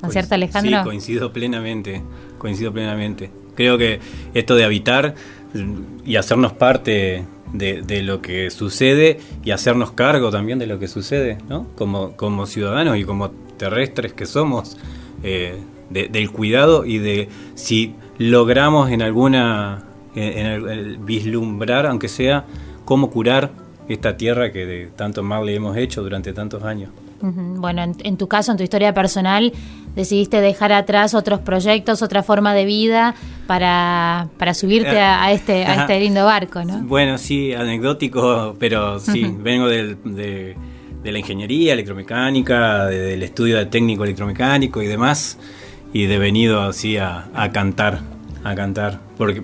¿No 0.00 0.08
es 0.08 0.14
cierto, 0.14 0.34
Alejandro? 0.34 0.78
Sí, 0.78 0.84
coincido 0.84 1.32
plenamente, 1.32 2.02
coincido 2.38 2.72
plenamente. 2.72 3.41
Creo 3.54 3.78
que 3.78 4.00
esto 4.34 4.54
de 4.54 4.64
habitar 4.64 5.14
y 6.04 6.16
hacernos 6.16 6.52
parte 6.52 7.24
de, 7.52 8.02
lo 8.02 8.22
que 8.22 8.50
sucede 8.50 9.18
y 9.44 9.50
hacernos 9.50 9.92
cargo 9.92 10.30
también 10.30 10.58
de 10.58 10.66
lo 10.66 10.78
que 10.78 10.88
sucede, 10.88 11.38
¿no? 11.48 11.66
Como, 11.76 12.16
como 12.16 12.46
ciudadanos 12.46 12.96
y 12.96 13.04
como 13.04 13.30
terrestres 13.58 14.12
que 14.12 14.26
somos, 14.26 14.78
eh, 15.22 15.58
del 15.90 16.30
cuidado 16.30 16.86
y 16.86 16.98
de 16.98 17.28
si 17.54 17.94
logramos 18.16 18.90
en 18.90 19.02
alguna 19.02 19.84
vislumbrar, 21.00 21.86
aunque 21.86 22.08
sea, 22.08 22.44
cómo 22.84 23.10
curar 23.10 23.50
esta 23.88 24.16
tierra 24.16 24.52
que 24.52 24.66
de 24.66 24.86
tanto 24.96 25.22
mal 25.22 25.46
le 25.46 25.54
hemos 25.54 25.76
hecho 25.76 26.02
durante 26.02 26.32
tantos 26.32 26.62
años. 26.62 26.90
Bueno, 27.22 27.82
en, 27.82 28.16
tu 28.16 28.26
caso, 28.28 28.52
en 28.52 28.58
tu 28.58 28.64
historia 28.64 28.92
personal, 28.92 29.52
decidiste 29.94 30.40
dejar 30.40 30.72
atrás 30.72 31.14
otros 31.14 31.40
proyectos, 31.40 32.02
otra 32.02 32.22
forma 32.22 32.52
de 32.52 32.64
vida 32.64 33.14
para, 33.46 34.28
para 34.38 34.54
subirte 34.54 34.98
a, 34.98 35.30
este, 35.32 35.64
a 35.64 35.82
este 35.82 36.00
lindo 36.00 36.24
barco, 36.24 36.64
¿no? 36.64 36.80
Bueno, 36.82 37.18
sí, 37.18 37.52
anecdótico, 37.52 38.56
pero 38.58 38.98
sí, 38.98 39.34
vengo 39.38 39.68
de, 39.68 39.96
de, 40.04 40.56
la 41.12 41.18
ingeniería 41.18 41.74
electromecánica, 41.74 42.86
del 42.86 43.22
estudio 43.22 43.58
de 43.58 43.66
técnico 43.66 44.04
electromecánico 44.04 44.82
y 44.82 44.86
demás, 44.86 45.38
y 45.92 46.06
de 46.06 46.18
venido 46.18 46.60
así 46.62 46.96
a, 46.96 47.28
a 47.34 47.52
cantar, 47.52 48.00
a 48.42 48.54
cantar, 48.54 49.00
porque 49.16 49.42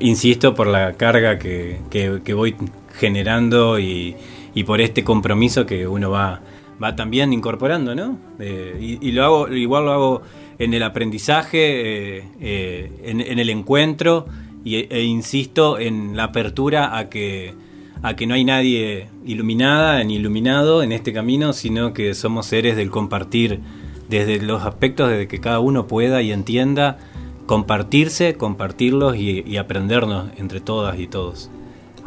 insisto, 0.00 0.54
por 0.54 0.66
la 0.66 0.94
carga 0.94 1.38
que, 1.38 1.78
que, 1.90 2.34
voy 2.34 2.56
generando 2.94 3.78
y, 3.78 4.16
y, 4.54 4.64
por 4.64 4.80
este 4.80 5.04
compromiso 5.04 5.66
que 5.66 5.86
uno 5.86 6.10
va, 6.10 6.40
va 6.82 6.96
también 6.96 7.32
incorporando, 7.32 7.94
¿no? 7.94 8.18
Eh, 8.38 8.98
y, 9.00 9.12
lo 9.12 9.24
hago, 9.24 9.48
igual 9.48 9.86
lo 9.86 9.92
hago 9.92 10.22
en 10.58 10.74
el 10.74 10.82
aprendizaje, 10.82 12.18
eh, 12.18 12.24
eh, 12.40 12.92
en, 13.04 13.38
el 13.38 13.50
encuentro 13.50 14.26
y, 14.64 14.76
e 14.76 15.02
insisto 15.04 15.78
en 15.78 16.16
la 16.16 16.24
apertura 16.24 16.96
a 16.98 17.08
que 17.08 17.54
a 18.02 18.14
que 18.14 18.26
no 18.28 18.34
hay 18.34 18.44
nadie 18.44 19.08
iluminada 19.26 20.02
ni 20.04 20.16
iluminado 20.16 20.82
en 20.84 20.92
este 20.92 21.12
camino, 21.12 21.52
sino 21.52 21.92
que 21.92 22.14
somos 22.14 22.46
seres 22.46 22.76
del 22.76 22.90
compartir 22.90 23.60
desde 24.08 24.40
los 24.40 24.64
aspectos 24.64 25.10
de 25.10 25.26
que 25.28 25.40
cada 25.40 25.60
uno 25.60 25.86
pueda 25.86 26.22
y 26.22 26.32
entienda 26.32 26.98
compartirse, 27.46 28.34
compartirlos 28.34 29.16
y, 29.16 29.56
aprendernos 29.56 30.30
entre 30.36 30.60
todas 30.60 30.98
y 31.00 31.06
todos. 31.06 31.50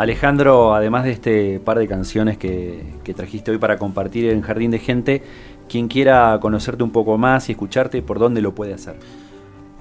Alejandro, 0.01 0.73
además 0.73 1.03
de 1.03 1.11
este 1.11 1.59
par 1.59 1.77
de 1.77 1.87
canciones 1.87 2.37
que, 2.37 2.83
que, 3.03 3.13
trajiste 3.13 3.51
hoy 3.51 3.57
para 3.57 3.77
compartir 3.77 4.29
en 4.29 4.41
Jardín 4.41 4.71
de 4.71 4.79
Gente, 4.79 5.23
quien 5.69 5.87
quiera 5.87 6.37
conocerte 6.41 6.83
un 6.83 6.91
poco 6.91 7.17
más 7.17 7.49
y 7.49 7.53
escucharte, 7.53 8.01
¿por 8.01 8.19
dónde 8.19 8.41
lo 8.41 8.53
puede 8.53 8.73
hacer? 8.73 8.95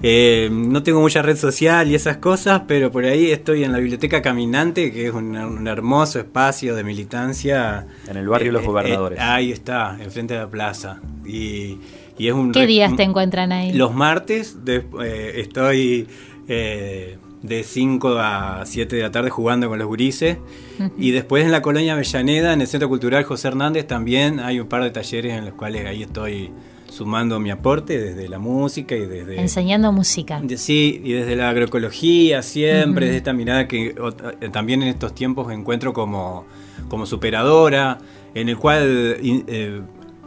Eh, 0.03 0.49
no 0.51 0.81
tengo 0.81 0.99
mucha 0.99 1.21
red 1.21 1.37
social 1.37 1.91
y 1.91 1.95
esas 1.95 2.17
cosas, 2.17 2.63
pero 2.67 2.91
por 2.91 3.05
ahí 3.05 3.29
estoy 3.29 3.63
en 3.63 3.71
la 3.71 3.77
Biblioteca 3.77 4.21
Caminante, 4.21 4.91
que 4.91 5.07
es 5.07 5.13
un, 5.13 5.67
hermoso 5.67 6.19
espacio 6.19 6.75
de 6.75 6.83
militancia. 6.83 7.85
En 8.07 8.17
el 8.17 8.27
barrio 8.27 8.51
Los 8.51 8.63
eh, 8.63 8.67
Gobernadores. 8.67 9.19
Eh, 9.19 9.21
ahí 9.21 9.51
está, 9.51 9.97
enfrente 10.01 10.33
de 10.33 10.39
la 10.39 10.49
plaza. 10.49 10.99
Y, 11.25 11.77
es 12.17 12.33
un 12.33 12.51
¿Qué 12.51 12.67
días 12.67 12.95
te 12.95 13.03
encuentran 13.03 13.51
ahí? 13.51 13.73
Los 13.73 13.93
martes 13.95 14.55
estoy 15.35 16.07
de 17.43 17.63
5 17.63 18.17
a 18.19 18.65
7 18.65 18.95
de 18.95 19.01
la 19.01 19.11
tarde 19.11 19.29
jugando 19.29 19.67
con 19.67 19.79
los 19.79 19.87
gurises. 19.87 20.37
Y 20.97 21.11
después 21.11 21.45
en 21.45 21.51
la 21.51 21.61
colonia 21.61 21.93
Avellaneda, 21.93 22.53
en 22.53 22.61
el 22.61 22.67
Centro 22.67 22.89
Cultural 22.89 23.23
José 23.23 23.49
Hernández, 23.49 23.87
también 23.87 24.39
hay 24.39 24.59
un 24.59 24.67
par 24.67 24.83
de 24.83 24.91
talleres 24.91 25.33
en 25.37 25.45
los 25.45 25.53
cuales 25.53 25.85
ahí 25.85 26.03
estoy 26.03 26.51
sumando 26.91 27.39
mi 27.39 27.51
aporte 27.51 27.99
desde 27.99 28.27
la 28.27 28.37
música 28.37 28.95
y 28.95 29.05
desde... 29.05 29.39
Enseñando 29.39 29.91
música. 29.91 30.41
sí, 30.57 31.01
y 31.03 31.13
desde 31.13 31.35
la 31.35 31.49
agroecología 31.49 32.41
siempre, 32.41 33.05
desde 33.05 33.17
esta 33.17 33.33
mirada 33.33 33.67
que 33.67 33.95
eh, 34.41 34.49
también 34.49 34.81
en 34.81 34.89
estos 34.89 35.15
tiempos 35.15 35.51
encuentro 35.53 35.93
como, 35.93 36.45
como 36.89 37.05
superadora, 37.05 37.99
en 38.35 38.49
el 38.49 38.57
cual 38.57 38.83
eh, 39.21 39.81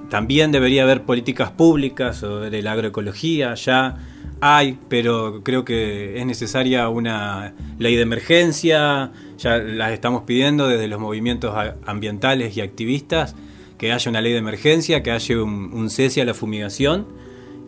también 0.09 0.53
debería 0.53 0.85
haber 0.85 1.03
políticas 1.03 1.51
públicas 1.51 2.17
sobre 2.17 2.63
la 2.63 2.73
agroecología, 2.73 3.55
ya 3.55 3.97
hay, 4.47 4.79
pero 4.91 5.41
creo 5.43 5.65
que 5.65 6.19
es 6.19 6.27
necesaria 6.27 6.91
una 6.91 7.55
ley 7.79 7.97
de 7.97 8.03
emergencia, 8.03 9.11
ya 9.39 9.57
las 9.57 9.93
estamos 9.93 10.25
pidiendo 10.25 10.69
desde 10.69 10.87
los 10.87 11.01
movimientos 11.01 11.55
ambientales 11.87 12.55
y 12.55 12.61
activistas, 12.61 13.37
que 13.79 13.91
haya 13.91 14.11
una 14.11 14.21
ley 14.21 14.33
de 14.33 14.39
emergencia, 14.39 15.03
que 15.03 15.13
haya 15.13 15.43
un, 15.43 15.89
cese 15.89 16.21
a 16.21 16.27
la 16.27 16.35
fumigación 16.35 17.07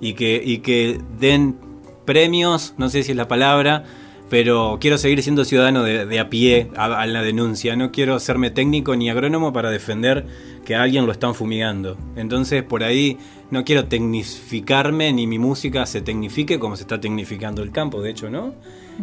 y 0.03 0.13
que, 0.13 1.01
den 1.19 1.57
premios, 2.05 2.75
no 2.77 2.91
sé 2.91 3.03
si 3.05 3.13
es 3.13 3.17
la 3.17 3.27
palabra, 3.27 3.85
pero 4.29 4.79
quiero 4.81 4.99
seguir 4.99 5.23
siendo 5.23 5.45
ciudadano 5.45 5.83
de, 5.83 6.19
a 6.19 6.29
pie 6.29 6.71
a, 6.77 7.07
la 7.07 7.23
denuncia. 7.23 7.77
No 7.77 7.93
quiero 7.93 8.19
serme 8.19 8.51
técnico 8.51 8.97
ni 8.97 9.09
agrónomo 9.09 9.53
para 9.53 9.71
defender 9.71 10.27
que 10.65 10.75
a 10.75 10.83
alguien 10.83 11.07
lo 11.07 11.13
están 11.13 11.35
fumigando. 11.35 11.97
Entonces, 12.17 12.63
por 12.63 12.83
ahí 12.83 13.19
no 13.51 13.65
quiero 13.65 13.87
tecnificarme 13.87 15.13
ni 15.13 15.27
mi 15.27 15.39
música 15.39 15.87
se 15.87 16.01
tecnifique 16.01 16.59
como 16.59 16.77
se 16.77 16.83
está 16.83 17.01
tecnificando 17.01 17.63
el 17.63 17.71
campo, 17.71 18.03
de 18.03 18.11
hecho, 18.11 18.31
¿no? 18.31 18.55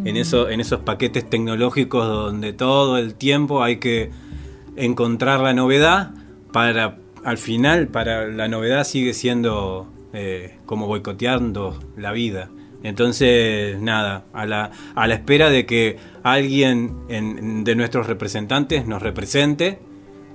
En, 0.04 0.16
eso, 0.16 0.50
en 0.50 0.60
esos 0.60 0.80
paquetes 0.80 1.28
tecnológicos 1.30 2.06
donde 2.06 2.52
todo 2.52 2.98
el 2.98 3.14
tiempo 3.14 3.62
hay 3.62 3.76
que 3.76 4.10
encontrar 4.76 5.40
la 5.40 5.54
novedad 5.54 6.10
para 6.52 6.98
al 7.24 7.38
final 7.38 7.88
para 7.88 8.26
la 8.28 8.48
novedad 8.48 8.84
sigue 8.84 9.14
siendo 9.14 9.88
eh, 10.12 10.58
como 10.66 10.86
boicoteando 10.86 11.78
la 11.96 12.12
vida. 12.12 12.50
Entonces, 12.84 13.80
nada, 13.80 14.26
a 14.34 14.44
la, 14.44 14.70
a 14.94 15.06
la 15.08 15.14
espera 15.14 15.48
de 15.48 15.64
que 15.64 15.96
alguien 16.22 17.64
de 17.64 17.74
nuestros 17.74 18.06
representantes 18.06 18.86
nos 18.86 19.02
represente 19.02 19.80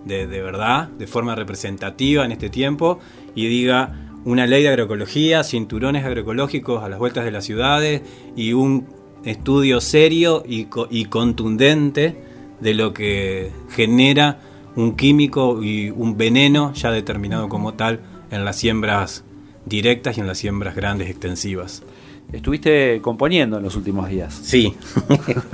de, 0.04 0.26
de, 0.26 0.42
verdad, 0.42 0.90
de 0.90 1.06
forma 1.06 1.36
representativa 1.36 2.26
en 2.26 2.32
este 2.32 2.50
tiempo, 2.50 3.00
y 3.36 3.48
diga 3.48 4.10
una 4.26 4.48
ley 4.48 4.64
de 4.64 4.70
agroecología, 4.70 5.44
cinturones 5.44 6.04
agroecológicos 6.04 6.84
a 6.84 6.90
las 6.90 6.98
vueltas 7.00 7.24
de 7.24 7.32
las 7.32 7.46
ciudades 7.46 8.02
y 8.36 8.54
un 8.54 8.88
estudio 9.24 9.80
serio 9.80 10.44
y, 10.48 10.68
y 10.90 11.06
contundente 11.06 12.18
de 12.60 12.74
lo 12.74 12.94
que 12.94 13.52
genera 13.70 14.40
un 14.76 14.96
químico 14.96 15.64
y 15.64 15.92
un 15.92 16.18
veneno 16.18 16.74
ya 16.74 16.92
determinado 16.92 17.48
como 17.48 17.76
tal 17.76 18.00
en 18.32 18.44
las 18.44 18.58
siembras 18.58 19.24
directas 19.66 20.18
y 20.18 20.22
en 20.22 20.28
las 20.28 20.40
siembras 20.40 20.76
grandes 20.76 21.10
extensivas. 21.10 21.84
Estuviste 22.32 23.00
componiendo 23.02 23.58
en 23.58 23.64
los 23.64 23.76
últimos 23.76 24.08
días. 24.08 24.40
Sí. 24.44 24.76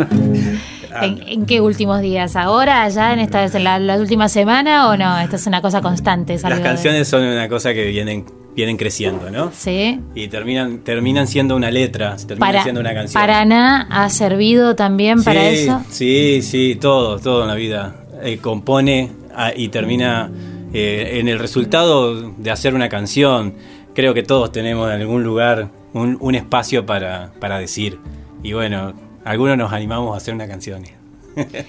¿En, 1.02 1.46
qué 1.46 1.62
últimos 1.62 2.02
días? 2.02 2.36
¿Ahora, 2.36 2.88
ya 2.90 3.14
en 3.14 3.20
esta 3.20 3.46
en 3.46 3.64
la, 3.64 3.98
última 3.98 4.28
semana 4.28 4.90
o 4.90 4.98
no? 4.98 5.18
Esta 5.20 5.38
es 5.38 5.48
una 5.48 5.62
cosa 5.62 5.82
constante. 5.82 6.38
Las 6.42 6.60
canciones 6.60 7.08
son 7.08 7.24
una 7.24 7.48
cosa 7.48 7.74
que 7.74 7.86
vienen 7.86 8.26
vienen 8.56 8.78
creciendo, 8.78 9.30
¿no? 9.30 9.52
Sí. 9.54 10.00
Y 10.16 10.28
terminan 10.30 10.80
terminan 10.80 11.28
siendo 11.28 11.56
una 11.56 11.72
letra, 11.72 12.16
terminan 12.16 12.40
para, 12.40 12.64
siendo 12.64 12.82
una 12.82 12.94
canción. 12.94 13.22
¿Paraná 13.22 13.88
ha 13.90 14.10
servido 14.10 14.76
también 14.76 15.24
para 15.24 15.50
eso? 15.50 15.82
Sí, 15.90 16.42
sí, 16.42 16.78
todo, 16.80 17.20
todo 17.20 17.44
en 17.44 17.50
la 17.50 17.56
vida. 17.56 18.06
Eh, 18.24 18.38
compone 18.38 19.12
ah, 19.36 19.52
y 19.56 19.68
termina 19.68 20.32
eh, 20.74 21.20
en 21.20 21.28
el 21.28 21.40
resultado 21.40 22.32
de 22.32 22.52
hacer 22.52 22.74
una 22.74 22.88
canción. 22.90 23.54
Creo 23.94 24.14
que 24.14 24.24
todos 24.24 24.52
tenemos 24.52 24.90
en 24.94 25.02
algún 25.02 25.24
lugar 25.24 25.70
un, 25.96 26.36
espacio 26.36 26.86
para, 26.86 27.32
para, 27.40 27.58
decir. 27.58 28.00
Y 28.44 28.54
bueno, 28.54 28.94
algunos 29.24 29.58
nos 29.58 29.72
animamos 29.72 30.14
a 30.14 30.18
hacer 30.18 30.34
una 30.34 30.48
canción. 30.48 30.84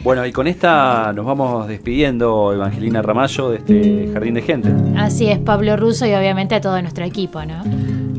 Bueno, 0.04 0.24
y 0.24 0.30
con 0.30 0.46
esta 0.46 1.12
nos 1.12 1.26
vamos 1.26 1.66
despidiendo, 1.66 2.52
Evangelina 2.52 3.02
Ramallo, 3.02 3.50
de 3.50 3.56
este 3.56 4.10
Jardín 4.12 4.34
de 4.34 4.42
Gente. 4.42 4.72
Así 4.96 5.26
es, 5.26 5.40
Pablo 5.40 5.76
Russo 5.76 6.06
y 6.06 6.14
obviamente 6.14 6.54
a 6.54 6.60
todo 6.60 6.80
nuestro 6.80 7.04
equipo, 7.04 7.44
¿no? 7.44 7.64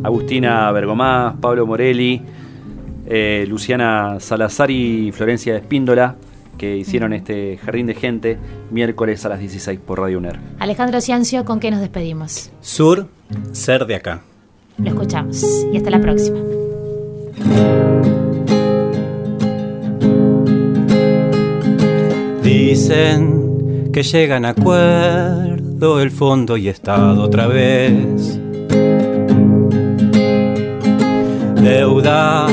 Agustina 0.03 0.69
Bergomás, 0.73 1.35
Pablo 1.39 1.65
Morelli, 1.65 2.21
eh, 3.05 3.45
Luciana 3.47 4.17
Salazar 4.19 4.69
y 4.71 5.13
Florencia 5.13 5.55
Espíndola 5.55 6.17
que 6.57 6.75
hicieron 6.75 7.13
este 7.13 7.57
Jardín 7.63 7.87
de 7.87 7.93
Gente 7.93 8.37
miércoles 8.69 9.23
a 9.25 9.29
las 9.29 9.39
16 9.39 9.79
por 9.79 10.01
Radio 10.01 10.17
UNER. 10.17 10.37
Alejandro 10.59 10.99
Ciancio, 10.99 11.45
¿con 11.45 11.61
qué 11.61 11.71
nos 11.71 11.79
despedimos? 11.79 12.51
Sur, 12.59 13.07
ser 13.53 13.85
de 13.85 13.95
acá. 13.95 14.21
Lo 14.77 14.89
escuchamos 14.89 15.43
y 15.71 15.77
hasta 15.77 15.89
la 15.89 15.99
próxima. 15.99 16.39
Dicen 22.43 23.91
que 23.91 24.03
llegan 24.03 24.45
a 24.45 24.49
acuerdo 24.49 26.01
el 26.01 26.11
fondo 26.11 26.57
y 26.57 26.69
estado 26.69 27.23
otra 27.23 27.47
vez. 27.47 28.39
Deuda 31.61 32.47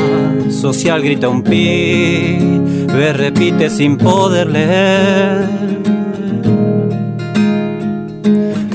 social 0.51 1.03
grita 1.03 1.29
un 1.29 1.43
pi 1.43 2.55
me 2.95 3.12
repite 3.12 3.68
sin 3.70 3.97
poder 3.97 4.49
leer. 4.49 5.49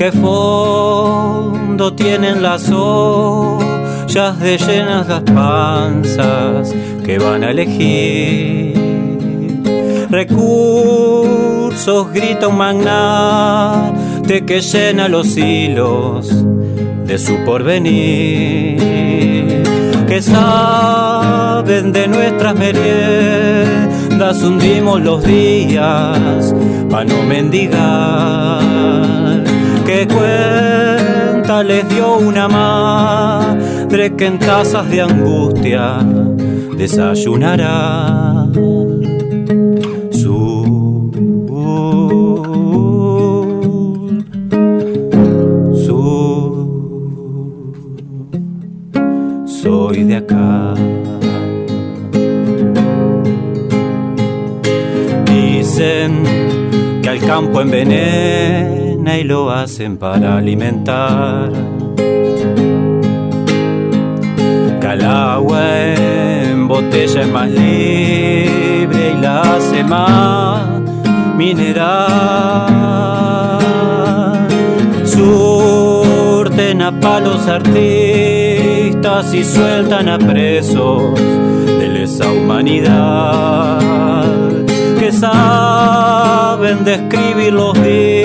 ¿Qué 0.00 0.10
fondo 0.12 1.92
tienen 1.92 2.42
las 2.42 2.70
ollas 2.70 4.40
de 4.40 4.56
llenas 4.56 5.06
las 5.06 5.20
panzas 5.20 6.74
que 7.04 7.18
van 7.18 7.44
a 7.44 7.50
elegir? 7.50 8.72
Recursos 10.08 12.10
grita 12.14 12.48
un 12.48 12.56
magnate 12.56 14.46
que 14.46 14.62
llena 14.62 15.06
los 15.06 15.36
hilos 15.36 16.46
de 17.04 17.18
su 17.18 17.36
porvenir. 17.44 18.78
Que 20.08 20.22
saben 20.22 21.92
de 21.92 22.08
nuestras 22.08 22.54
meriendas 22.54 24.42
hundimos 24.42 25.02
los 25.02 25.22
días 25.22 26.54
para 26.88 27.04
no 27.04 27.22
mendigar. 27.22 29.19
¿Qué 29.90 30.06
cuenta 30.06 31.64
les 31.64 31.88
dio 31.88 32.18
una 32.18 32.46
madre 32.46 34.14
que 34.14 34.26
en 34.26 34.38
tazas 34.38 34.88
de 34.88 35.00
angustia 35.00 35.98
desayunará? 36.78 38.46
Soy 49.62 50.04
de 50.04 50.16
acá. 50.16 50.74
que 57.02 57.08
al 57.08 57.18
campo 57.20 57.60
envenena 57.60 58.89
y 59.18 59.24
lo 59.24 59.50
hacen 59.50 59.96
para 59.96 60.36
alimentar. 60.38 61.50
Que 64.80 64.86
al 64.86 65.02
agua 65.04 65.60
en 65.94 66.68
botella 66.68 67.22
es 67.22 67.28
más 67.28 67.50
libre 67.50 69.14
y 69.14 69.20
la 69.20 69.40
hace 69.42 69.82
más 69.84 70.80
mineral. 71.36 72.68
Surten 75.04 76.82
a 76.82 76.92
palos 77.00 77.46
artistas 77.48 79.34
y 79.34 79.44
sueltan 79.44 80.08
a 80.08 80.18
presos 80.18 81.14
de 81.78 81.88
lesa 81.88 82.30
humanidad 82.30 83.80
que 84.98 85.10
saben 85.12 86.84
describir 86.84 87.54
los 87.54 87.72
días 87.82 88.19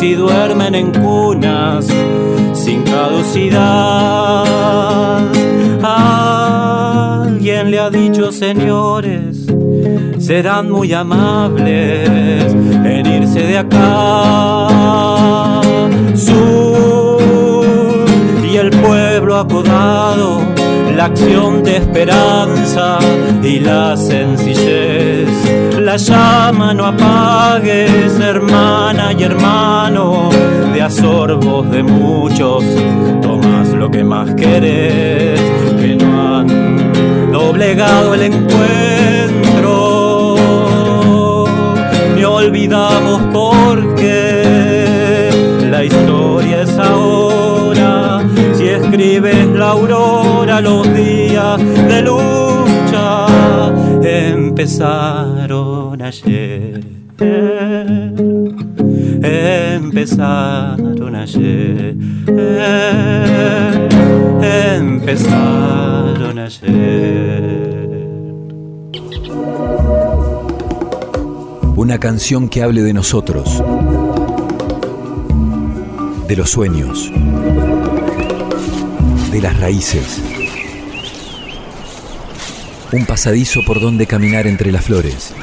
y 0.00 0.14
duermen 0.14 0.74
en 0.74 0.90
cunas 0.92 1.86
sin 2.54 2.82
caducidad. 2.84 4.44
Alguien 5.82 7.70
le 7.70 7.80
ha 7.80 7.90
dicho, 7.90 8.32
señores, 8.32 9.46
serán 10.18 10.70
muy 10.70 10.90
amables 10.94 12.54
en 12.54 13.06
irse 13.06 13.40
de 13.40 13.58
acá. 13.58 14.68
Sur 16.14 17.18
y 18.42 18.56
el 18.56 18.70
pueblo 18.70 19.36
acodado, 19.36 20.40
la 20.96 21.04
acción 21.06 21.62
de 21.62 21.76
esperanza 21.76 22.98
y 23.42 23.60
la 23.60 23.98
sencillez. 23.98 25.53
La 25.84 25.96
llama 25.98 26.72
no 26.72 26.86
apagues, 26.86 28.18
hermana 28.18 29.12
y 29.12 29.22
hermano, 29.22 30.30
de 30.72 30.80
asorbos 30.80 31.70
de 31.70 31.82
muchos, 31.82 32.64
tomas 33.20 33.68
lo 33.68 33.90
que 33.90 34.02
más 34.02 34.34
querés, 34.34 35.38
que 35.78 35.94
no 35.94 36.38
han 36.38 36.46
doblegado 37.30 38.14
el 38.14 38.22
encuentro, 38.22 38.64
ni 42.16 42.24
olvidamos 42.24 43.20
porque 43.30 45.28
la 45.70 45.84
historia 45.84 46.62
es 46.62 46.78
ahora, 46.78 48.22
si 48.54 48.68
escribes 48.68 49.48
la 49.48 49.72
aurora 49.72 50.62
los 50.62 50.82
días 50.94 51.58
de 51.58 52.00
lucha 52.00 52.54
empezaron 54.02 55.33
ayer. 56.04 56.84
Empezaron 59.22 61.16
ayer. 61.16 61.96
Empezaron 64.76 66.38
ayer. 66.38 67.94
Una 71.76 71.98
canción 71.98 72.48
que 72.48 72.62
hable 72.62 72.82
de 72.82 72.92
nosotros, 72.92 73.62
de 76.28 76.36
los 76.36 76.50
sueños, 76.50 77.10
de 79.32 79.40
las 79.40 79.58
raíces. 79.58 80.22
Un 82.92 83.06
pasadizo 83.06 83.62
por 83.66 83.80
donde 83.80 84.06
caminar 84.06 84.46
entre 84.46 84.70
las 84.70 84.84
flores. 84.84 85.34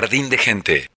Jardín 0.00 0.30
de 0.30 0.38
gente. 0.38 0.88